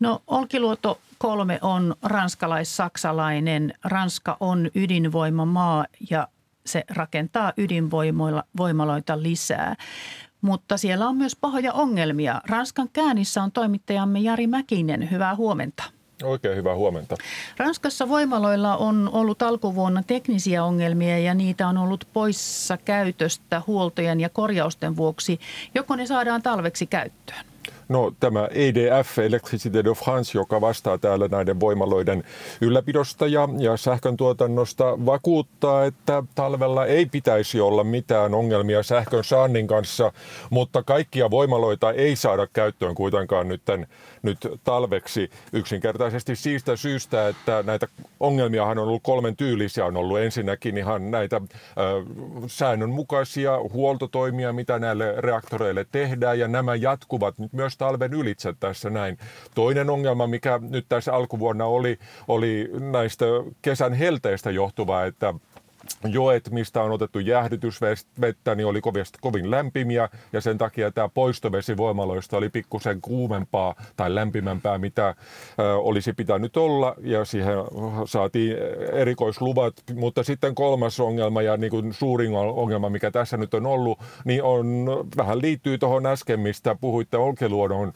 [0.00, 3.74] No Olkiluoto 3 on ranskalais-saksalainen.
[3.84, 6.28] Ranska on ydinvoimamaa ja
[6.66, 9.76] se rakentaa ydinvoimaloita lisää
[10.42, 12.40] mutta siellä on myös pahoja ongelmia.
[12.48, 15.10] Ranskan käännissä on toimittajamme Jari Mäkinen.
[15.10, 15.84] Hyvää huomenta.
[16.22, 17.16] Oikein hyvää huomenta.
[17.56, 24.28] Ranskassa voimaloilla on ollut alkuvuonna teknisiä ongelmia ja niitä on ollut poissa käytöstä huoltojen ja
[24.28, 25.40] korjausten vuoksi.
[25.74, 27.44] Joko ne saadaan talveksi käyttöön?
[27.88, 32.24] No tämä EDF, Electricité de France, joka vastaa täällä näiden voimaloiden
[32.60, 39.66] ylläpidosta ja, ja sähkön tuotannosta, vakuuttaa, että talvella ei pitäisi olla mitään ongelmia sähkön saannin
[39.66, 40.12] kanssa,
[40.50, 43.62] mutta kaikkia voimaloita ei saada käyttöön kuitenkaan nyt,
[44.22, 47.88] nyt talveksi yksinkertaisesti siitä syystä, että näitä
[48.20, 49.86] ongelmiahan on ollut kolmen tyylisiä.
[49.86, 51.40] On ollut ensinnäkin ihan näitä ö,
[52.46, 59.18] säännönmukaisia huoltotoimia, mitä näille reaktoreille tehdään ja nämä jatkuvat nyt myös talven ylitse tässä näin.
[59.54, 63.24] Toinen ongelma, mikä nyt tässä alkuvuonna oli, oli näistä
[63.62, 65.34] kesän helteistä johtuva, että
[66.04, 71.76] joet, mistä on otettu jäähdytysvettä, niin oli kovin, kovin lämpimiä ja sen takia tämä poistovesi
[71.76, 75.14] voimaloista oli pikkusen kuumempaa tai lämpimämpää, mitä
[75.76, 77.54] olisi pitänyt olla ja siihen
[78.06, 78.56] saatiin
[78.92, 79.74] erikoisluvat.
[79.94, 84.42] Mutta sitten kolmas ongelma ja niin kuin suurin ongelma, mikä tässä nyt on ollut, niin
[84.42, 87.92] on, vähän liittyy tuohon äsken, mistä puhuitte Olkeluodon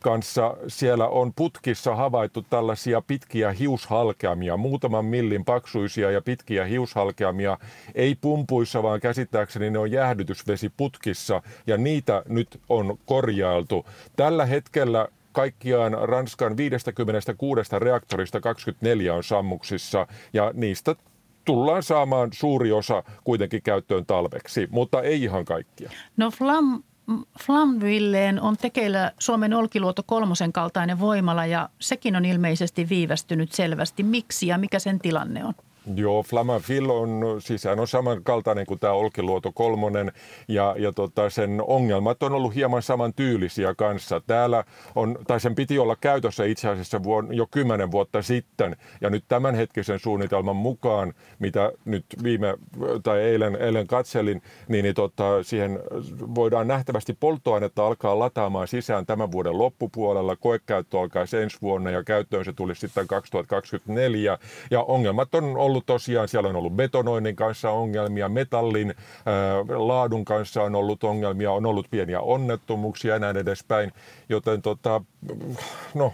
[0.00, 7.58] kanssa siellä on putkissa havaittu tällaisia pitkiä hiushalkeamia, muutaman millin paksuisia ja pitkiä hiushalkeamia,
[7.94, 13.86] ei pumpuissa, vaan käsittääkseni ne on jäähdytysvesiputkissa ja niitä nyt on korjailtu.
[14.16, 20.96] Tällä hetkellä kaikkiaan Ranskan 56 reaktorista 24 on sammuksissa ja niistä
[21.44, 25.90] tullaan saamaan suuri osa kuitenkin käyttöön talveksi, mutta ei ihan kaikkia.
[26.16, 26.82] No Flam,
[27.40, 34.02] Flamvilleen on tekeillä Suomen Olkiluoto kolmosen kaltainen voimala ja sekin on ilmeisesti viivästynyt selvästi.
[34.02, 35.54] Miksi ja mikä sen tilanne on?
[35.96, 40.12] Joo, Flamanville on, siis on samankaltainen kuin tämä Olkiluoto kolmonen
[40.48, 44.20] ja, ja tota, sen ongelmat on ollut hieman saman tyylisiä kanssa.
[44.26, 49.10] Täällä on, tai sen piti olla käytössä itse asiassa vuon, jo kymmenen vuotta sitten ja
[49.10, 52.54] nyt tämänhetkisen suunnitelman mukaan, mitä nyt viime
[53.02, 55.80] tai eilen, eilen katselin, niin, niin tota, siihen
[56.34, 60.36] voidaan nähtävästi polttoainetta alkaa lataamaan sisään tämän vuoden loppupuolella.
[60.36, 64.38] Koekäyttö alkaa ensi vuonna ja käyttöön se tulisi sitten 2024
[64.70, 68.94] ja ongelmat on ollut ollut tosiaan, siellä on ollut betonoinnin kanssa ongelmia, metallin
[69.26, 73.92] ää, laadun kanssa on ollut ongelmia, on ollut pieniä onnettomuuksia ja näin edespäin.
[74.28, 75.00] Joten tota,
[75.94, 76.12] no,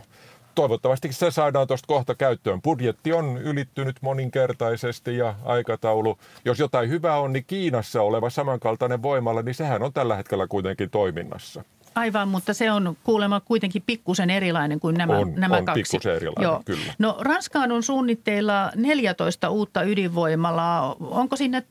[0.54, 2.62] toivottavasti se saadaan tuosta kohta käyttöön.
[2.62, 6.18] Budjetti on ylittynyt moninkertaisesti ja aikataulu.
[6.44, 10.90] Jos jotain hyvää on, niin Kiinassa oleva samankaltainen voimalla, niin sehän on tällä hetkellä kuitenkin
[10.90, 11.64] toiminnassa.
[11.96, 15.82] Aivan, mutta se on kuulemma kuitenkin pikkusen erilainen kuin nämä, on, nämä on kaksi.
[15.82, 16.62] pikkusen erilainen, Joo.
[16.64, 16.94] kyllä.
[16.98, 20.96] No Ranskaan on suunnitteilla 14 uutta ydinvoimalaa.
[21.00, 21.62] Onko sinne,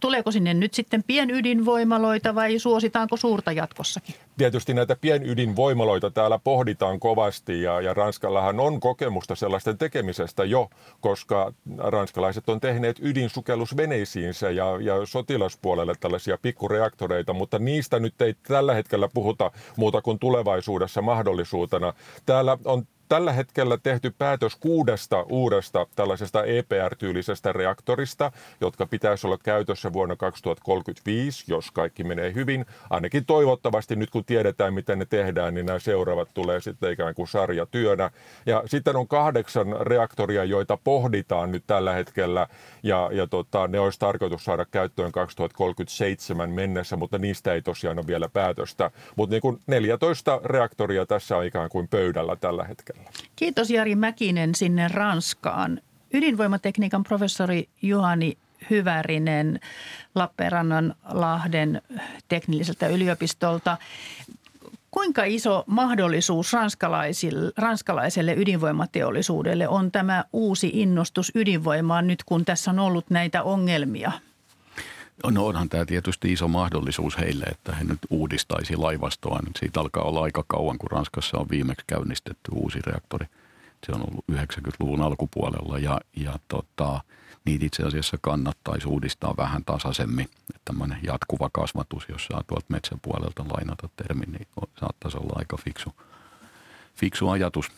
[0.00, 4.14] tuleeko sinne nyt sitten pienydinvoimaloita vai suositaanko suurta jatkossakin?
[4.36, 11.52] Tietysti näitä pienydinvoimaloita täällä pohditaan kovasti ja, ja Ranskallahan on kokemusta sellaisten tekemisestä jo, koska
[11.78, 19.08] ranskalaiset on tehneet ydinsukellusveneisiinsä ja, ja sotilaspuolelle tällaisia pikkureaktoreita, mutta niistä nyt ei tällä hetkellä
[19.14, 21.92] puhuta muuta kuin tulevaisuudessa mahdollisuutena.
[22.26, 29.92] Täällä on tällä hetkellä tehty päätös kuudesta uudesta tällaisesta EPR-tyylisestä reaktorista, jotka pitäisi olla käytössä
[29.92, 32.66] vuonna 2035, jos kaikki menee hyvin.
[32.90, 37.28] Ainakin toivottavasti nyt kun tiedetään, miten ne tehdään, niin nämä seuraavat tulee sitten ikään kuin
[37.28, 38.10] sarjatyönä.
[38.46, 42.46] Ja sitten on kahdeksan reaktoria, joita pohditaan nyt tällä hetkellä,
[42.82, 48.06] ja, ja tota, ne olisi tarkoitus saada käyttöön 2037 mennessä, mutta niistä ei tosiaan ole
[48.06, 48.90] vielä päätöstä.
[49.16, 52.99] Mutta niin kuin 14 reaktoria tässä on ikään kuin pöydällä tällä hetkellä.
[53.36, 55.80] Kiitos Jari Mäkinen sinne Ranskaan.
[56.14, 58.38] Ydinvoimatekniikan professori Juhani
[58.70, 59.60] Hyvärinen
[60.14, 61.82] Lappeenrannan Lahden
[62.28, 63.76] teknilliseltä yliopistolta.
[64.90, 66.52] Kuinka iso mahdollisuus
[67.56, 74.12] ranskalaiselle ydinvoimateollisuudelle on tämä uusi innostus ydinvoimaan nyt, kun tässä on ollut näitä ongelmia?
[75.26, 79.40] No onhan tämä tietysti iso mahdollisuus heille, että he nyt uudistaisi laivastoa.
[79.58, 83.26] Siitä alkaa olla aika kauan, kun Ranskassa on viimeksi käynnistetty uusi reaktori.
[83.86, 87.00] Se on ollut 90-luvun alkupuolella ja, ja tota,
[87.44, 90.24] niitä itse asiassa kannattaisi uudistaa vähän tasaisemmin.
[90.24, 94.46] Että tämmöinen jatkuva kasvatus, jos saa tuolta metsäpuolelta lainata termin, niin
[94.80, 95.94] saattaisi olla aika fiksu,
[96.94, 97.70] fiksu ajatus.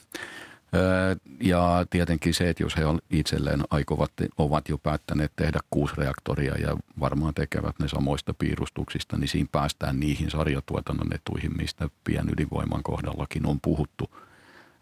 [1.41, 6.77] Ja tietenkin se, että jos he itselleen aikovat, ovat jo päättäneet tehdä kuusi reaktoria ja
[7.01, 13.61] varmaan tekevät ne samoista piirustuksista, niin siinä päästään niihin sarjatuotannon etuihin, mistä pienydinvoiman kohdallakin on
[13.61, 14.11] puhuttu.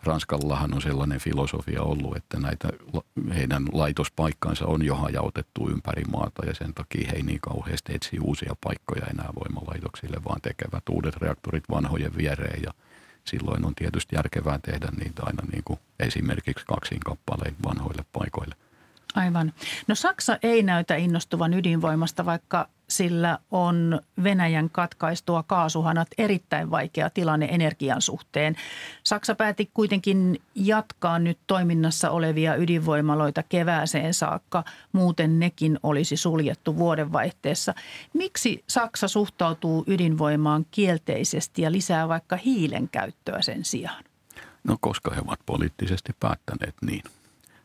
[0.03, 2.68] Ranskallahan on sellainen filosofia ollut, että näitä
[3.35, 8.18] heidän laitospaikkansa on jo hajautettu ympäri maata ja sen takia he ei niin kauheasti etsi
[8.18, 12.74] uusia paikkoja enää voimalaitoksille, vaan tekevät uudet reaktorit vanhojen viereen ja–
[13.24, 18.54] silloin on tietysti järkevää tehdä niitä aina niin kuin esimerkiksi kaksin kappaleen vanhoille paikoille.
[19.14, 19.53] Aivan.
[19.88, 27.49] No Saksa ei näytä innostuvan ydinvoimasta, vaikka sillä on Venäjän katkaistua kaasuhanat erittäin vaikea tilanne
[27.51, 28.57] energian suhteen.
[29.05, 37.75] Saksa päätti kuitenkin jatkaa nyt toiminnassa olevia ydinvoimaloita kevääseen saakka, muuten nekin olisi suljettu vuodenvaihteessa.
[38.12, 44.05] Miksi Saksa suhtautuu ydinvoimaan kielteisesti ja lisää vaikka hiilen käyttöä sen sijaan?
[44.64, 47.03] No koska he ovat poliittisesti päättäneet niin.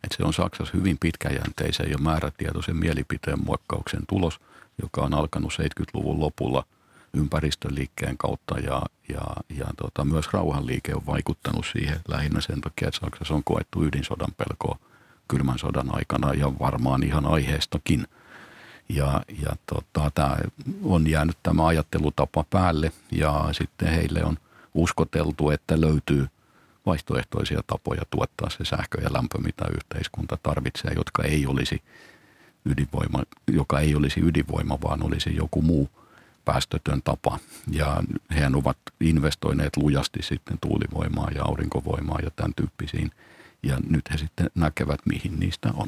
[0.06, 4.40] Että se on Saksassa hyvin pitkäjänteisen ja määrätietoisen mielipiteen muokkauksen tulos–
[4.82, 6.64] joka on alkanut 70-luvun lopulla
[7.14, 9.22] ympäristöliikkeen kautta ja, ja,
[9.58, 14.34] ja tota, myös rauhanliike on vaikuttanut siihen lähinnä sen takia, että Saksassa on koettu ydinsodan
[14.38, 14.80] pelkoa
[15.28, 18.08] kylmän sodan aikana ja varmaan ihan aiheestakin.
[18.90, 20.38] Ja, ja tota, tämä
[20.84, 24.38] on jäänyt tämä ajattelutapa päälle ja sitten heille on
[24.74, 26.28] uskoteltu, että löytyy
[26.86, 31.82] vaihtoehtoisia tapoja tuottaa se sähkö ja lämpö, mitä yhteiskunta tarvitsee, jotka ei olisi
[32.66, 35.90] ydinvoima, joka ei olisi ydinvoima, vaan olisi joku muu
[36.46, 37.40] päästötön tapa.
[37.72, 38.04] Ja
[38.36, 43.12] he ovat investoineet lujasti sitten tuulivoimaa ja aurinkovoimaa ja tämän tyyppisiin.
[43.64, 45.88] Ja nyt he sitten näkevät, mihin niistä on.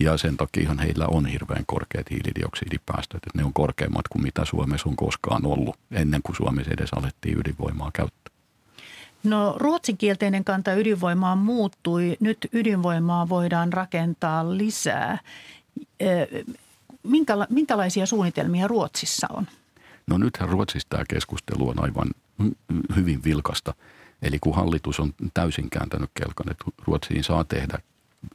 [0.00, 3.16] Ja sen takia heillä on hirveän korkeat hiilidioksidipäästöt.
[3.26, 7.38] Että ne on korkeammat kuin mitä Suomessa on koskaan ollut ennen kuin Suomessa edes alettiin
[7.38, 8.33] ydinvoimaa käyttää.
[9.24, 12.16] No ruotsinkielteinen kanta ydinvoimaan muuttui.
[12.20, 15.18] Nyt ydinvoimaa voidaan rakentaa lisää.
[17.02, 19.46] Minkäla- minkälaisia suunnitelmia Ruotsissa on?
[20.06, 22.10] No nythän Ruotsissa tämä keskustelu on aivan
[22.96, 23.74] hyvin vilkasta.
[24.22, 27.78] Eli kun hallitus on täysin kääntänyt kelkan, että Ruotsiin saa tehdä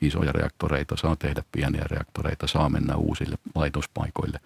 [0.02, 4.40] isoja reaktoreita, saa tehdä pieniä reaktoreita, saa mennä uusille laitospaikoille.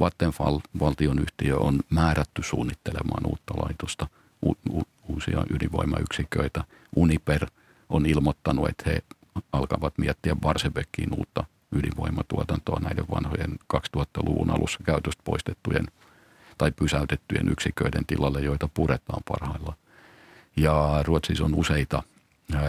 [0.00, 4.06] Vattenfall, valtionyhtiö, on määrätty suunnittelemaan uutta laitosta,
[4.44, 6.64] u- u- uusia ydinvoimayksiköitä.
[6.96, 7.46] Uniper
[7.88, 9.02] on ilmoittanut, että he
[9.52, 15.86] alkavat miettiä Barsebeckiin uutta ydinvoimatuotantoa näiden vanhojen 2000-luvun alussa käytöstä poistettujen
[16.58, 19.76] tai pysäytettyjen yksiköiden tilalle, joita puretaan parhaillaan.
[20.56, 22.02] Ja Ruotsissa on useita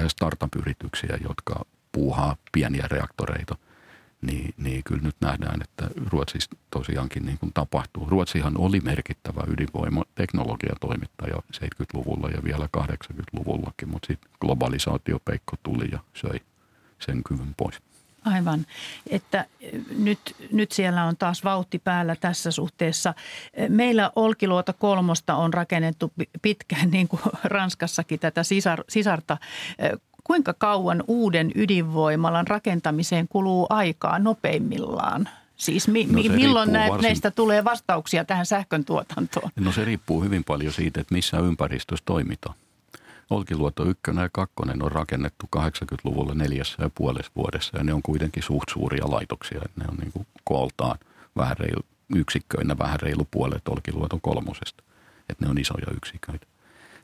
[0.07, 3.55] startup-yrityksiä, jotka puuhaa pieniä reaktoreita,
[4.25, 8.09] niin, niin kyllä nyt nähdään, että Ruotsissa tosiaankin niin kuin tapahtuu.
[8.09, 16.39] Ruotsihan oli merkittävä ydinvoimateknologiatoimittaja 70-luvulla ja vielä 80-luvullakin, mutta sitten globalisaatiopeikko tuli ja söi
[16.99, 17.81] sen kyvyn pois.
[18.25, 18.65] Aivan,
[19.09, 19.45] että
[19.97, 20.19] nyt,
[20.51, 23.13] nyt siellä on taas vauhti päällä tässä suhteessa.
[23.69, 29.37] Meillä Olkiluoto kolmosta on rakennettu pitkään niin kuin Ranskassakin tätä sisar, sisarta
[30.25, 35.29] kuinka kauan uuden ydinvoimalan rakentamiseen kuluu aikaa nopeimmillaan?
[35.55, 37.07] Siis mi, no milloin näet, varsin...
[37.07, 39.51] näistä tulee vastauksia tähän sähkön tuotantoon?
[39.55, 42.55] No se riippuu hyvin paljon siitä, että missä ympäristössä toimitaan.
[43.29, 48.43] Olkiluoto 1 ja 2 on rakennettu 80-luvulla neljässä ja puolessa vuodessa ja ne on kuitenkin
[48.43, 49.61] suht suuria laitoksia.
[49.75, 50.99] Ne on niin kuin kooltaan
[51.37, 51.81] vähän reilu,
[52.15, 54.83] yksikköinä vähän reilu puolet Olkiluoto kolmosesta.
[55.29, 56.47] Että ne on isoja yksiköitä.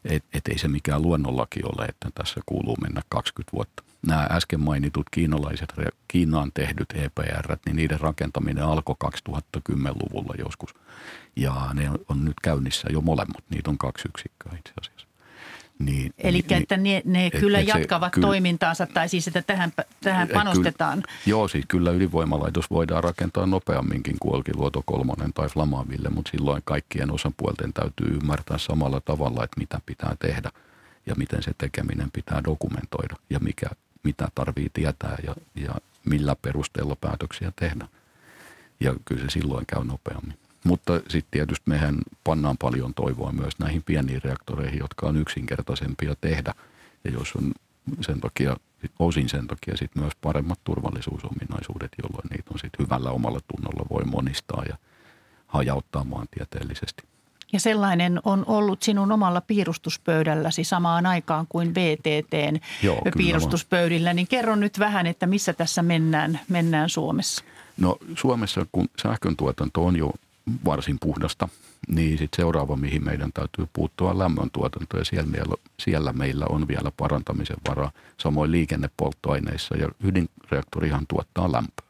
[0.05, 3.83] Et, et ei se mikään luonnollaki ole, että tässä kuuluu mennä 20 vuotta.
[4.07, 5.73] Nämä äsken mainitut kiinalaiset,
[6.07, 10.75] Kiinaan tehdyt EPR, niin niiden rakentaminen alkoi 2010-luvulla joskus.
[11.35, 13.43] Ja ne on nyt käynnissä jo molemmat.
[13.49, 15.10] Niitä on kaksi yksikköä itse asiassa.
[15.85, 19.41] Niin, Eli niin, että ne, ne et, kyllä et jatkavat se, toimintaansa tai siis että
[19.41, 19.73] tähän,
[20.03, 21.01] tähän panostetaan.
[21.01, 26.61] Kyllä, joo, siis kyllä ydinvoimalaitos voidaan rakentaa nopeamminkin kuin Olkiluoto kolmonen tai Flamaville, mutta silloin
[26.65, 30.51] kaikkien osapuolten täytyy ymmärtää samalla tavalla, että mitä pitää tehdä
[31.05, 33.67] ja miten se tekeminen pitää dokumentoida ja mikä,
[34.03, 35.75] mitä tarvii tietää ja, ja
[36.05, 37.87] millä perusteella päätöksiä tehdä.
[38.79, 40.37] Ja kyllä se silloin käy nopeammin.
[40.63, 46.53] Mutta sitten tietysti mehän pannaan paljon toivoa myös näihin pieniin reaktoreihin, jotka on yksinkertaisempia tehdä.
[47.03, 47.51] Ja jos on
[48.01, 48.57] sen takia,
[48.99, 54.03] osin sen takia sitten myös paremmat turvallisuusominaisuudet, jolloin niitä on sitten hyvällä omalla tunnolla voi
[54.03, 54.77] monistaa ja
[55.47, 57.03] hajauttaa maantieteellisesti.
[57.53, 64.13] Ja sellainen on ollut sinun omalla piirustuspöydälläsi samaan aikaan kuin VTTn Joo, piirustuspöydillä.
[64.13, 67.43] Niin kerro nyt vähän, että missä tässä mennään, mennään Suomessa.
[67.77, 70.11] No Suomessa, kun sähkön tuotanto on jo
[70.65, 71.49] varsin puhdasta,
[71.87, 74.97] niin sitten seuraava, mihin meidän täytyy puuttua, on lämmöntuotanto.
[74.97, 79.77] Ja siellä meillä, siellä meillä on vielä parantamisen varaa, samoin liikennepolttoaineissa.
[79.77, 81.87] Ja ydinreaktorihan tuottaa lämpöä.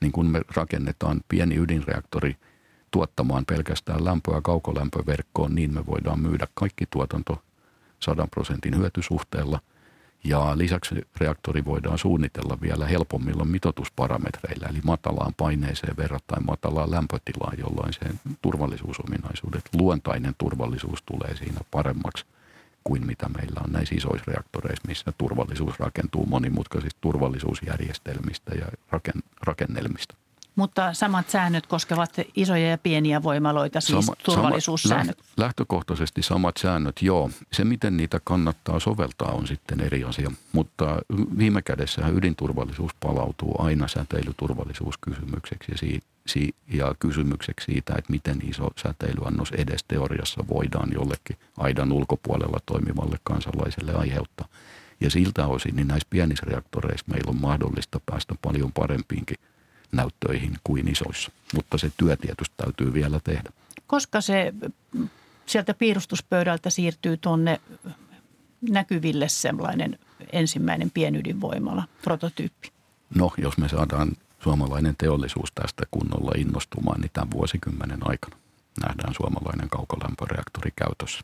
[0.00, 2.36] Niin kun me rakennetaan pieni ydinreaktori
[2.90, 7.42] tuottamaan pelkästään lämpöä kaukolämpöverkkoon, niin me voidaan myydä kaikki tuotanto
[8.00, 9.60] 100 prosentin hyötysuhteella–
[10.24, 17.92] ja lisäksi reaktori voidaan suunnitella vielä helpommilla mitoitusparametreillä, eli matalaan paineeseen verrattain matalaan lämpötilaan, jolloin
[17.92, 18.00] se
[18.42, 22.24] turvallisuusominaisuudet, luontainen turvallisuus tulee siinä paremmaksi
[22.84, 28.66] kuin mitä meillä on näissä isoissa reaktoreissa, missä turvallisuus rakentuu monimutkaisista turvallisuusjärjestelmistä ja
[29.46, 30.14] rakennelmista.
[30.56, 35.18] Mutta samat säännöt koskevat isoja ja pieniä voimaloita, siis Sama, turvallisuussäännöt.
[35.18, 37.30] Sama, lähtökohtaisesti samat säännöt, joo.
[37.52, 40.30] Se, miten niitä kannattaa soveltaa, on sitten eri asia.
[40.52, 40.98] Mutta
[41.38, 49.50] viime kädessä ydinturvallisuus palautuu aina säteilyturvallisuuskysymykseksi ja, si, ja kysymykseksi siitä, että miten iso säteilyannos
[49.50, 54.48] edes teoriassa voidaan jollekin aidan ulkopuolella toimivalle kansalaiselle aiheuttaa.
[55.00, 59.36] Ja siltä osin niin näissä pienissä reaktoreissa meillä on mahdollista päästä paljon parempiinkin–
[59.96, 61.32] näyttöihin kuin isoissa.
[61.54, 63.50] Mutta se työ tietysti täytyy vielä tehdä.
[63.86, 64.54] Koska se
[65.46, 67.60] sieltä piirustuspöydältä siirtyy tuonne
[68.70, 69.98] näkyville sellainen
[70.32, 72.72] ensimmäinen pienydinvoimala, prototyyppi?
[73.14, 78.36] No, jos me saadaan suomalainen teollisuus tästä kunnolla innostumaan, niin tämän vuosikymmenen aikana
[78.86, 81.20] nähdään suomalainen kaukolämpöreaktori käytössä.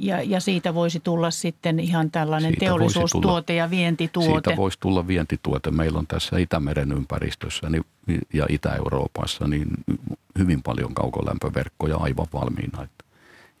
[0.00, 4.32] Ja, ja siitä voisi tulla sitten ihan tällainen siitä teollisuustuote tulla, ja vientituote.
[4.32, 5.70] Siitä voisi tulla vientituote.
[5.70, 7.84] Meillä on tässä Itämeren ympäristössä niin,
[8.32, 9.68] ja Itä-Euroopassa niin
[10.38, 12.88] hyvin paljon kaukolämpöverkkoja aivan valmiina.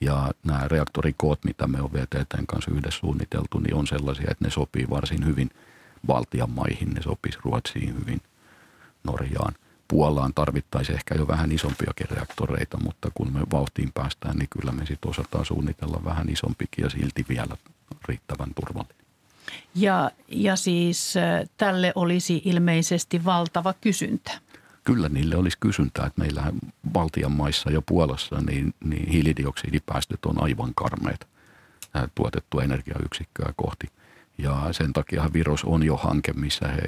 [0.00, 4.50] Ja nämä reaktorikoot, mitä me on VTTn kanssa yhdessä suunniteltu, niin on sellaisia, että ne
[4.50, 5.50] sopii varsin hyvin
[6.06, 8.20] Baltian maihin, ne sopisi Ruotsiin hyvin,
[9.04, 9.54] Norjaan.
[9.88, 14.86] Puolaan tarvittaisiin ehkä jo vähän isompiakin reaktoreita, mutta kun me vauhtiin päästään, niin kyllä me
[14.86, 17.56] sitten osataan suunnitella vähän isompikin ja silti vielä
[18.08, 19.04] riittävän turvallinen.
[19.74, 21.14] Ja, ja siis
[21.56, 24.40] tälle olisi ilmeisesti valtava kysyntä.
[24.84, 26.54] Kyllä niille olisi kysyntää, että meillähän
[26.92, 31.28] Baltian maissa ja Puolassa niin, niin hiilidioksidipäästöt on aivan karmeet
[32.14, 33.86] tuotettua energiayksikköä kohti.
[34.38, 36.82] Ja sen takia Viros on jo hanke, missä he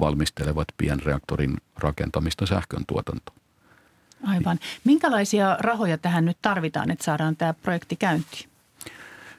[0.00, 3.38] valmistelevat pienreaktorin rakentamista sähkön tuotantoon.
[4.26, 4.58] Aivan.
[4.84, 8.48] Minkälaisia rahoja tähän nyt tarvitaan, että saadaan tämä projekti käyntiin?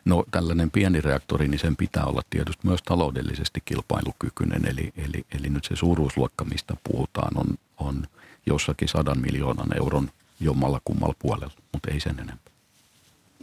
[0.06, 4.66] No tällainen pieni reaktori, niin sen pitää olla tietysti myös taloudellisesti kilpailukykyinen.
[4.66, 7.48] Eli, eli, eli nyt se suuruusluokka, mistä puhutaan, on,
[7.78, 8.08] on
[8.46, 12.54] jossakin sadan miljoonan euron jommalla kummalla puolella, mutta ei sen enempää.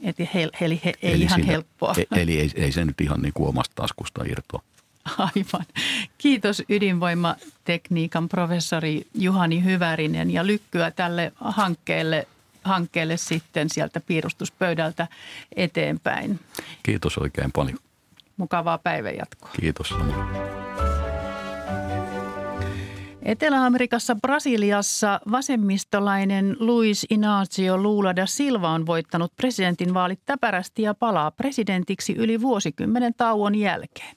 [0.03, 1.95] Et he, eli he, ei eli ihan siinä, helppoa.
[1.99, 4.63] E, eli ei, ei se nyt ihan niin kuin omasta taskusta irtoa.
[5.19, 5.67] Aivan.
[6.19, 12.29] Kiitos ydinvoimatekniikan professori Juhani Hyvärinen ja lykkyä tälle hankkeelle,
[12.65, 15.09] hankkeelle sitten sieltä piirustuspöydältä
[15.57, 16.41] eteenpäin.
[16.83, 17.79] Kiitos oikein paljon.
[18.37, 19.51] Mukavaa päivänjatkoa.
[19.61, 20.53] Kiitos samoin.
[23.23, 32.15] Etelä-Amerikassa Brasiliassa vasemmistolainen Luis Inácio Lula da Silva on voittanut presidentinvaalit täpärästi ja palaa presidentiksi
[32.17, 34.17] yli vuosikymmenen tauon jälkeen.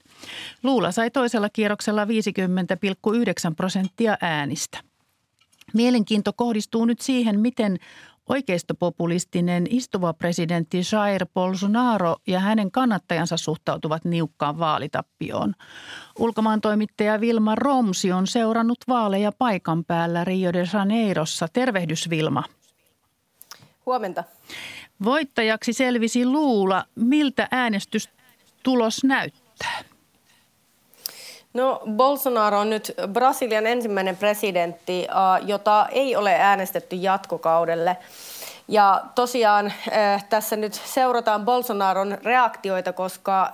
[0.64, 2.10] Luula sai toisella kierroksella 50,9
[3.56, 4.78] prosenttia äänistä.
[5.74, 7.78] Mielenkiinto kohdistuu nyt siihen, miten
[8.30, 15.54] oikeistopopulistinen istuva presidentti Jair Bolsonaro ja hänen kannattajansa suhtautuvat niukkaan vaalitappioon.
[16.20, 21.48] Ulkomaan toimittaja Vilma Romsi on seurannut vaaleja paikan päällä Rio de Janeirossa.
[21.54, 22.44] Tervehdys Vilma.
[23.86, 24.24] Huomenta.
[25.04, 26.86] Voittajaksi selvisi Luula.
[26.96, 29.95] Miltä äänestystulos näyttää?
[31.56, 35.08] No Bolsonaro on nyt Brasilian ensimmäinen presidentti,
[35.46, 37.98] jota ei ole äänestetty jatkokaudelle.
[38.68, 39.74] Ja tosiaan
[40.30, 43.52] tässä nyt seurataan Bolsonaron reaktioita, koska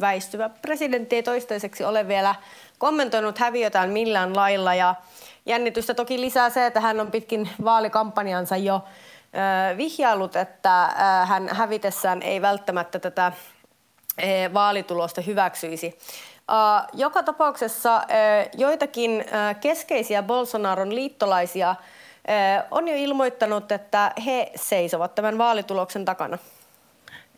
[0.00, 2.34] väistyvä presidentti ei toistaiseksi ole vielä
[2.78, 4.74] kommentoinut häviötään millään lailla.
[4.74, 4.94] Ja
[5.46, 8.84] jännitystä toki lisää se, että hän on pitkin vaalikampanjansa jo
[9.76, 10.90] vihjailut, että
[11.24, 13.32] hän hävitessään ei välttämättä tätä
[14.54, 15.98] vaalitulosta hyväksyisi.
[16.92, 18.02] Joka tapauksessa
[18.56, 19.24] joitakin
[19.60, 21.74] keskeisiä Bolsonaron liittolaisia
[22.70, 26.38] on jo ilmoittanut, että he seisovat tämän vaalituloksen takana.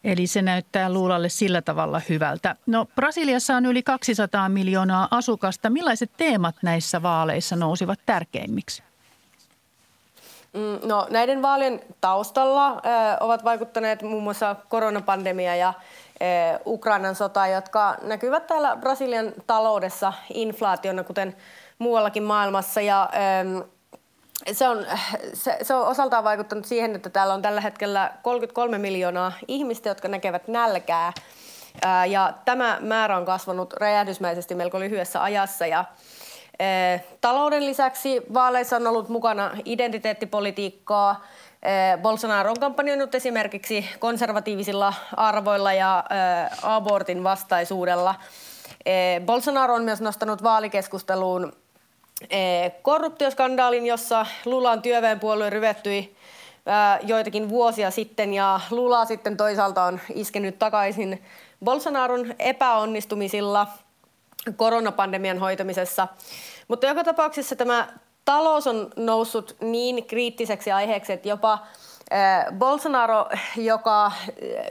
[0.04, 2.56] Eli se näyttää luulalle sillä tavalla hyvältä.
[2.66, 5.70] No Brasiliassa on yli 200 miljoonaa asukasta.
[5.70, 8.82] Millaiset teemat näissä vaaleissa nousivat tärkeimmiksi?
[10.52, 12.76] Mm, no, näiden vaalien taustalla ö,
[13.20, 15.74] ovat vaikuttaneet muun muassa koronapandemia ja
[16.66, 21.36] Ukrainan sota, jotka näkyvät täällä Brasilian taloudessa inflaationa, kuten
[21.78, 22.80] muuallakin maailmassa.
[22.80, 23.10] Ja,
[24.52, 24.86] se on,
[25.34, 30.08] se, se on osaltaan vaikuttanut siihen, että täällä on tällä hetkellä 33 miljoonaa ihmistä, jotka
[30.08, 31.12] näkevät nälkää.
[32.08, 35.66] Ja tämä määrä on kasvanut räjähdysmäisesti melko lyhyessä ajassa.
[35.66, 35.84] Ja,
[37.20, 41.18] talouden lisäksi vaaleissa on ollut mukana identiteettipolitiikkaa, Eh,
[42.02, 48.14] Bolsonaro on kampanjoinut esimerkiksi konservatiivisilla arvoilla ja eh, abortin vastaisuudella.
[48.86, 51.52] Eh, Bolsonaro on myös nostanut vaalikeskusteluun
[52.82, 56.16] korruptioskandaalin, jossa Lulan työväenpuolue ryvettyi
[57.02, 61.24] joitakin vuosia sitten ja Lula sitten toisaalta on iskenyt takaisin
[61.64, 63.66] Bolsonaron epäonnistumisilla
[64.56, 66.08] koronapandemian hoitamisessa.
[66.68, 67.88] Mutta joka tapauksessa tämä
[68.30, 71.58] talous on noussut niin kriittiseksi aiheeksi, että jopa
[72.58, 73.26] Bolsonaro,
[73.56, 74.12] joka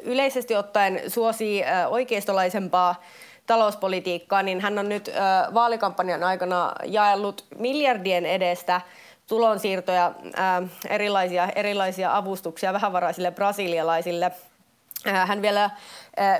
[0.02, 3.04] yleisesti ottaen suosii oikeistolaisempaa
[3.48, 5.12] talouspolitiikkaa, niin hän on nyt
[5.54, 8.82] vaalikampanjan aikana jaellut miljardien edestä
[9.28, 10.12] tulonsiirtoja,
[10.90, 14.32] erilaisia, erilaisia avustuksia vähävaraisille brasilialaisille.
[15.06, 15.70] Hän vielä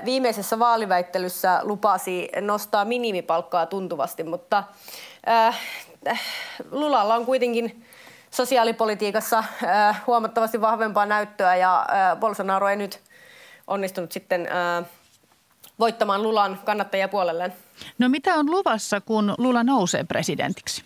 [0.04, 4.64] viimeisessä vaaliväittelyssä lupasi nostaa minimipalkkaa tuntuvasti, mutta
[6.70, 7.84] Lulalla on kuitenkin
[8.30, 13.00] sosiaalipolitiikassa äh, huomattavasti vahvempaa näyttöä ja äh, Bolsonaro ei nyt
[13.66, 14.84] onnistunut sitten äh,
[15.78, 17.52] voittamaan Lulan kannattajia puolelleen.
[17.98, 20.84] No mitä on luvassa, kun Lula nousee presidentiksi?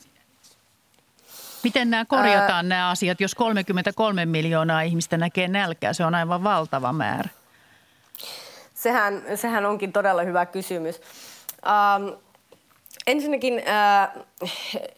[1.62, 2.62] Miten nämä korjataan Ää...
[2.62, 5.92] nämä asiat, jos 33 miljoonaa ihmistä näkee nälkää?
[5.92, 7.28] Se on aivan valtava määrä.
[8.74, 11.00] sehän, sehän onkin todella hyvä kysymys.
[11.66, 12.23] Ähm,
[13.06, 14.08] ensinnäkin äh,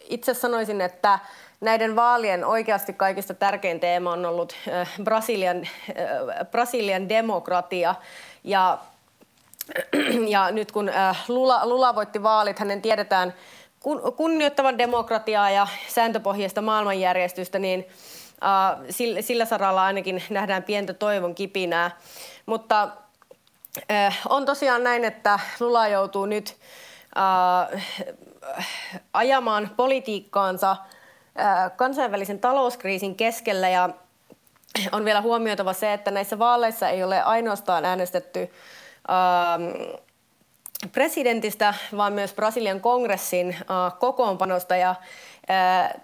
[0.08, 1.18] itse sanoisin, että
[1.60, 7.94] näiden vaalien oikeasti kaikista tärkein teema on ollut äh, Brasilian, äh, Brasilian demokratia.
[8.44, 8.78] Ja,
[10.34, 13.34] ja nyt kun äh, Lula, Lula voitti vaalit, hänen tiedetään
[13.80, 17.88] kun, kunnioittavan demokratiaa ja sääntöpohjaista maailmanjärjestystä, niin
[18.44, 21.90] äh, sillä, sillä saralla ainakin nähdään pientä toivon kipinää.
[22.46, 22.88] Mutta
[23.90, 26.56] äh, on tosiaan näin, että Lula joutuu nyt
[27.16, 27.86] äh,
[29.12, 30.76] ajamaan politiikkaansa–
[31.76, 33.68] kansainvälisen talouskriisin keskellä.
[33.68, 33.90] Ja
[34.92, 38.50] on vielä huomioitava se, että näissä vaaleissa ei ole ainoastaan äänestetty
[40.92, 43.56] presidentistä, vaan myös Brasilian kongressin
[43.98, 44.76] kokoonpanosta.
[44.76, 44.94] Ja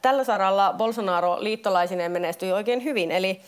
[0.02, 3.10] tällä saralla Bolsonaro liittolaisineen menestyi oikein hyvin.
[3.10, 3.40] Eli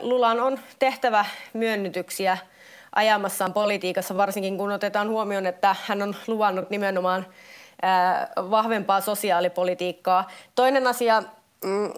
[0.00, 2.38] Lulan on tehtävä myönnytyksiä
[2.94, 7.26] ajamassaan politiikassa, varsinkin kun otetaan huomioon, että hän on luvannut nimenomaan
[8.36, 10.30] vahvempaa sosiaalipolitiikkaa.
[10.54, 11.22] Toinen asia,
[11.64, 11.92] mm,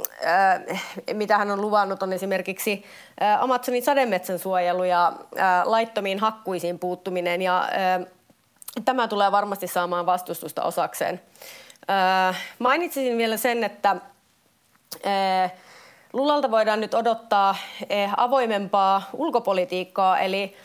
[1.12, 2.84] mitä hän on luvannut, on esimerkiksi
[3.40, 5.12] Amazonin sademetsän suojelu ja
[5.64, 7.42] laittomiin hakkuisiin puuttuminen.
[7.42, 7.68] Ja
[8.84, 11.20] tämä tulee varmasti saamaan vastustusta osakseen.
[12.58, 13.96] Mainitsisin vielä sen, että
[16.12, 17.56] Lulalta voidaan nyt odottaa
[18.16, 20.56] avoimempaa ulkopolitiikkaa, eli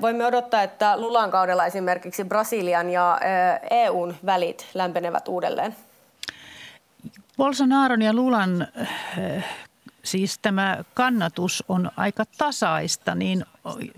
[0.00, 3.20] Voimme odottaa, että Lulan kaudella esimerkiksi Brasilian ja
[3.70, 5.76] EUn välit lämpenevät uudelleen.
[7.36, 8.68] Bolsonaron ja Lulan
[10.02, 13.44] siis tämä kannatus on aika tasaista, niin,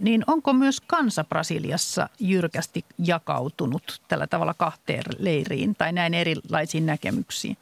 [0.00, 7.56] niin onko myös kansa Brasiliassa jyrkästi jakautunut tällä tavalla kahteen leiriin tai näin erilaisiin näkemyksiin?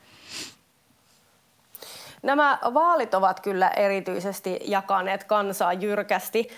[2.23, 6.49] Nämä vaalit ovat kyllä erityisesti jakaneet kansaa jyrkästi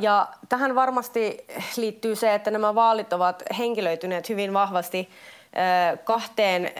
[0.00, 5.08] ja tähän varmasti liittyy se, että nämä vaalit ovat henkilöityneet hyvin vahvasti
[6.04, 6.70] kahteen,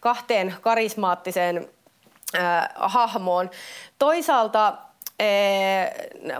[0.00, 1.68] kahteen karismaattiseen
[2.76, 3.50] hahmoon.
[3.98, 4.74] Toisaalta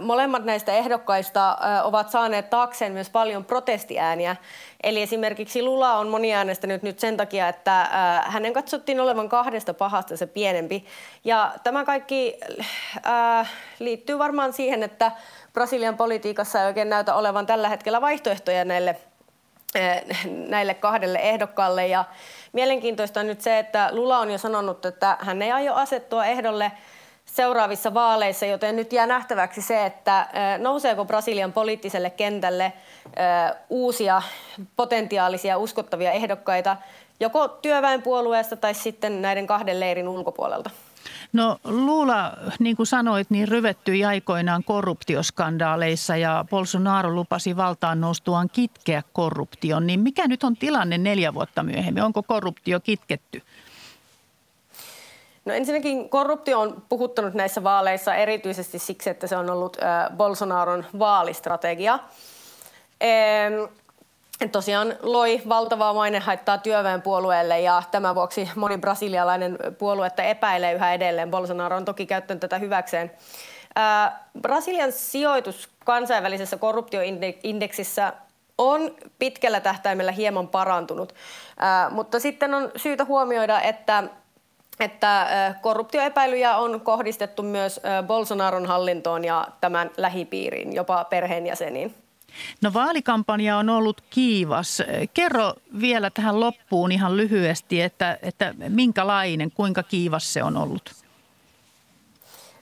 [0.01, 4.35] molemmat näistä ehdokkaista ovat saaneet taakseen myös paljon protestiääniä.
[4.83, 7.89] Eli esimerkiksi Lula on moniäänestänyt nyt sen takia, että
[8.25, 10.85] hänen katsottiin olevan kahdesta pahasta se pienempi.
[11.23, 12.39] Ja tämä kaikki
[13.79, 15.11] liittyy varmaan siihen, että
[15.53, 18.95] Brasilian politiikassa ei oikein näytä olevan tällä hetkellä vaihtoehtoja näille,
[20.25, 21.87] näille kahdelle ehdokkaalle.
[21.87, 22.05] Ja
[22.53, 26.71] mielenkiintoista on nyt se, että Lula on jo sanonut, että hän ei aio asettua ehdolle–
[27.25, 32.73] seuraavissa vaaleissa, joten nyt jää nähtäväksi se, että nouseeko Brasilian poliittiselle kentälle
[33.69, 34.21] uusia
[34.75, 36.77] potentiaalisia uskottavia ehdokkaita
[37.19, 40.69] joko työväenpuolueesta tai sitten näiden kahden leirin ulkopuolelta.
[41.33, 49.03] No Lula, niin kuin sanoit, niin ryvettyi aikoinaan korruptioskandaaleissa ja Bolsonaro lupasi valtaan noustuaan kitkeä
[49.13, 49.87] korruption.
[49.87, 52.03] Niin mikä nyt on tilanne neljä vuotta myöhemmin?
[52.03, 53.41] Onko korruptio kitketty?
[55.45, 60.85] No ensinnäkin korruptio on puhuttanut näissä vaaleissa erityisesti siksi, että se on ollut äh, Bolsonaron
[60.99, 61.99] vaalistrategia.
[63.03, 63.53] Ähm,
[64.51, 71.31] tosiaan loi valtavaa mainehaittaa työväenpuolueelle ja tämän vuoksi moni brasilialainen puoluetta epäilee yhä edelleen.
[71.31, 73.11] Bolsonaro on toki käyttänyt tätä hyväkseen.
[73.77, 78.13] Äh, Brasilian sijoitus kansainvälisessä korruptioindeksissä
[78.57, 81.15] on pitkällä tähtäimellä hieman parantunut,
[81.63, 84.03] äh, mutta sitten on syytä huomioida, että
[84.79, 85.27] että
[85.61, 91.95] korruptioepäilyjä on kohdistettu myös Bolsonaron hallintoon ja tämän lähipiiriin, jopa perheenjäseniin.
[92.61, 94.83] No vaalikampanja on ollut kiivas.
[95.13, 100.91] Kerro vielä tähän loppuun ihan lyhyesti, että, että minkälainen, kuinka kiivas se on ollut?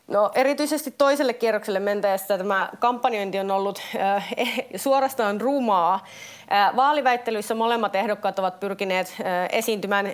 [0.07, 4.30] No erityisesti toiselle kierrokselle mentäessä tämä kampanjointi on ollut äh,
[4.76, 6.05] suorastaan rumaa.
[6.51, 10.14] Äh, vaaliväittelyissä molemmat ehdokkaat ovat pyrkineet äh, esiintymään äh,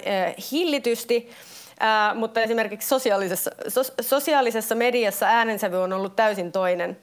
[0.51, 1.29] hillitysti–
[1.79, 6.97] Ää, mutta esimerkiksi sosiaalisessa, so, sosiaalisessa mediassa äänensävy on ollut täysin toinen.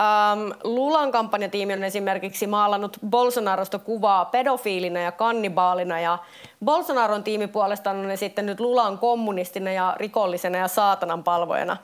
[0.00, 6.18] Ähm, Lulan kampanjatiimi on esimerkiksi maalannut Bolsonarosta kuvaa pedofiilina ja kannibaalina ja
[6.64, 11.76] Bolsonaron tiimi puolestaan on esittänyt Lulan kommunistina ja rikollisena ja saatanan palvojana.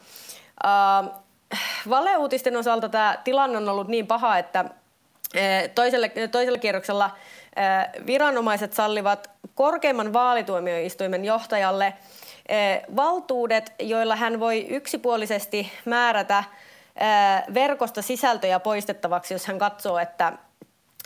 [0.64, 1.06] Ähm,
[1.88, 4.64] valeuutisten osalta tämä tilanne on ollut niin paha, että
[5.74, 7.10] toisella, toisella kierroksella
[8.07, 11.94] viranomaiset sallivat korkeimman vaalituomioistuimen johtajalle–
[12.96, 16.44] valtuudet, joilla hän voi yksipuolisesti määrätä
[17.55, 20.32] verkosta sisältöjä poistettavaksi, jos hän katsoo, että,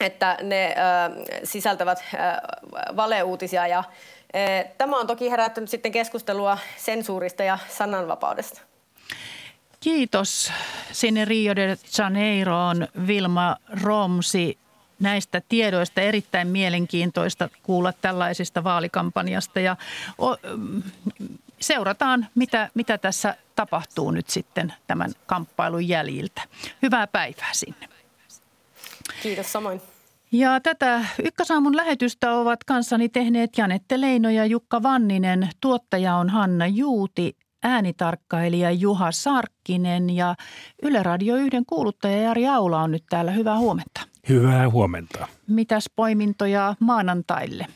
[0.01, 0.74] että ne
[1.44, 2.05] sisältävät
[2.97, 3.66] valeuutisia.
[3.66, 3.84] Ja
[4.78, 8.61] tämä on toki herättänyt sitten keskustelua sensuurista ja sananvapaudesta.
[9.80, 10.53] Kiitos
[10.92, 14.59] sinne Rio de Janeiroon Vilma Romsi
[15.01, 16.01] näistä tiedoista.
[16.01, 19.76] Erittäin mielenkiintoista kuulla tällaisesta vaalikampanjasta ja
[21.61, 26.42] seurataan, mitä, mitä tässä tapahtuu nyt sitten tämän kamppailun jäljiltä.
[26.82, 27.88] Hyvää päivää sinne.
[29.22, 29.80] Kiitos samoin.
[30.32, 35.49] Ja tätä Ykkösaamun lähetystä ovat kanssani tehneet Janette Leino ja Jukka Vanninen.
[35.61, 40.34] Tuottaja on Hanna Juuti, äänitarkkailija Juha Sarkkinen ja
[40.82, 43.30] Yle Radio 1 kuuluttaja Jari Aula on nyt täällä.
[43.30, 44.01] Hyvää huomenta.
[44.28, 45.28] Hyvää huomenta.
[45.46, 47.66] Mitäs poimintoja maanantaille?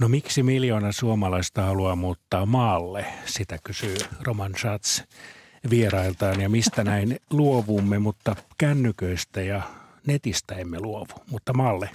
[0.00, 5.02] No miksi miljoona suomalaista haluaa muuttaa maalle, sitä kysyy Roman Schatz
[5.70, 9.62] vierailtaan ja mistä näin luovumme, mutta kännyköistä ja
[10.06, 11.90] netistä emme luovu, mutta maalle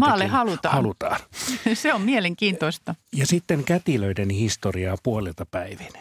[0.00, 0.74] Maalle halutaan.
[0.74, 1.20] halutaan.
[1.74, 2.94] Se on mielenkiintoista.
[3.12, 5.92] Ja sitten kätilöiden historiaa puolelta päivin.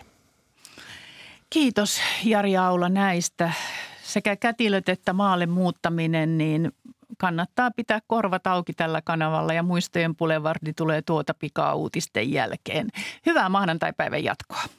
[1.49, 3.51] Kiitos Jari Aula näistä.
[4.03, 6.71] Sekä kätilöt että maalle muuttaminen, niin
[7.17, 12.87] kannattaa pitää korvat auki tällä kanavalla ja muistojen pulevardi tulee tuota pikaa uutisten jälkeen.
[13.25, 14.78] Hyvää maanantaipäivän jatkoa.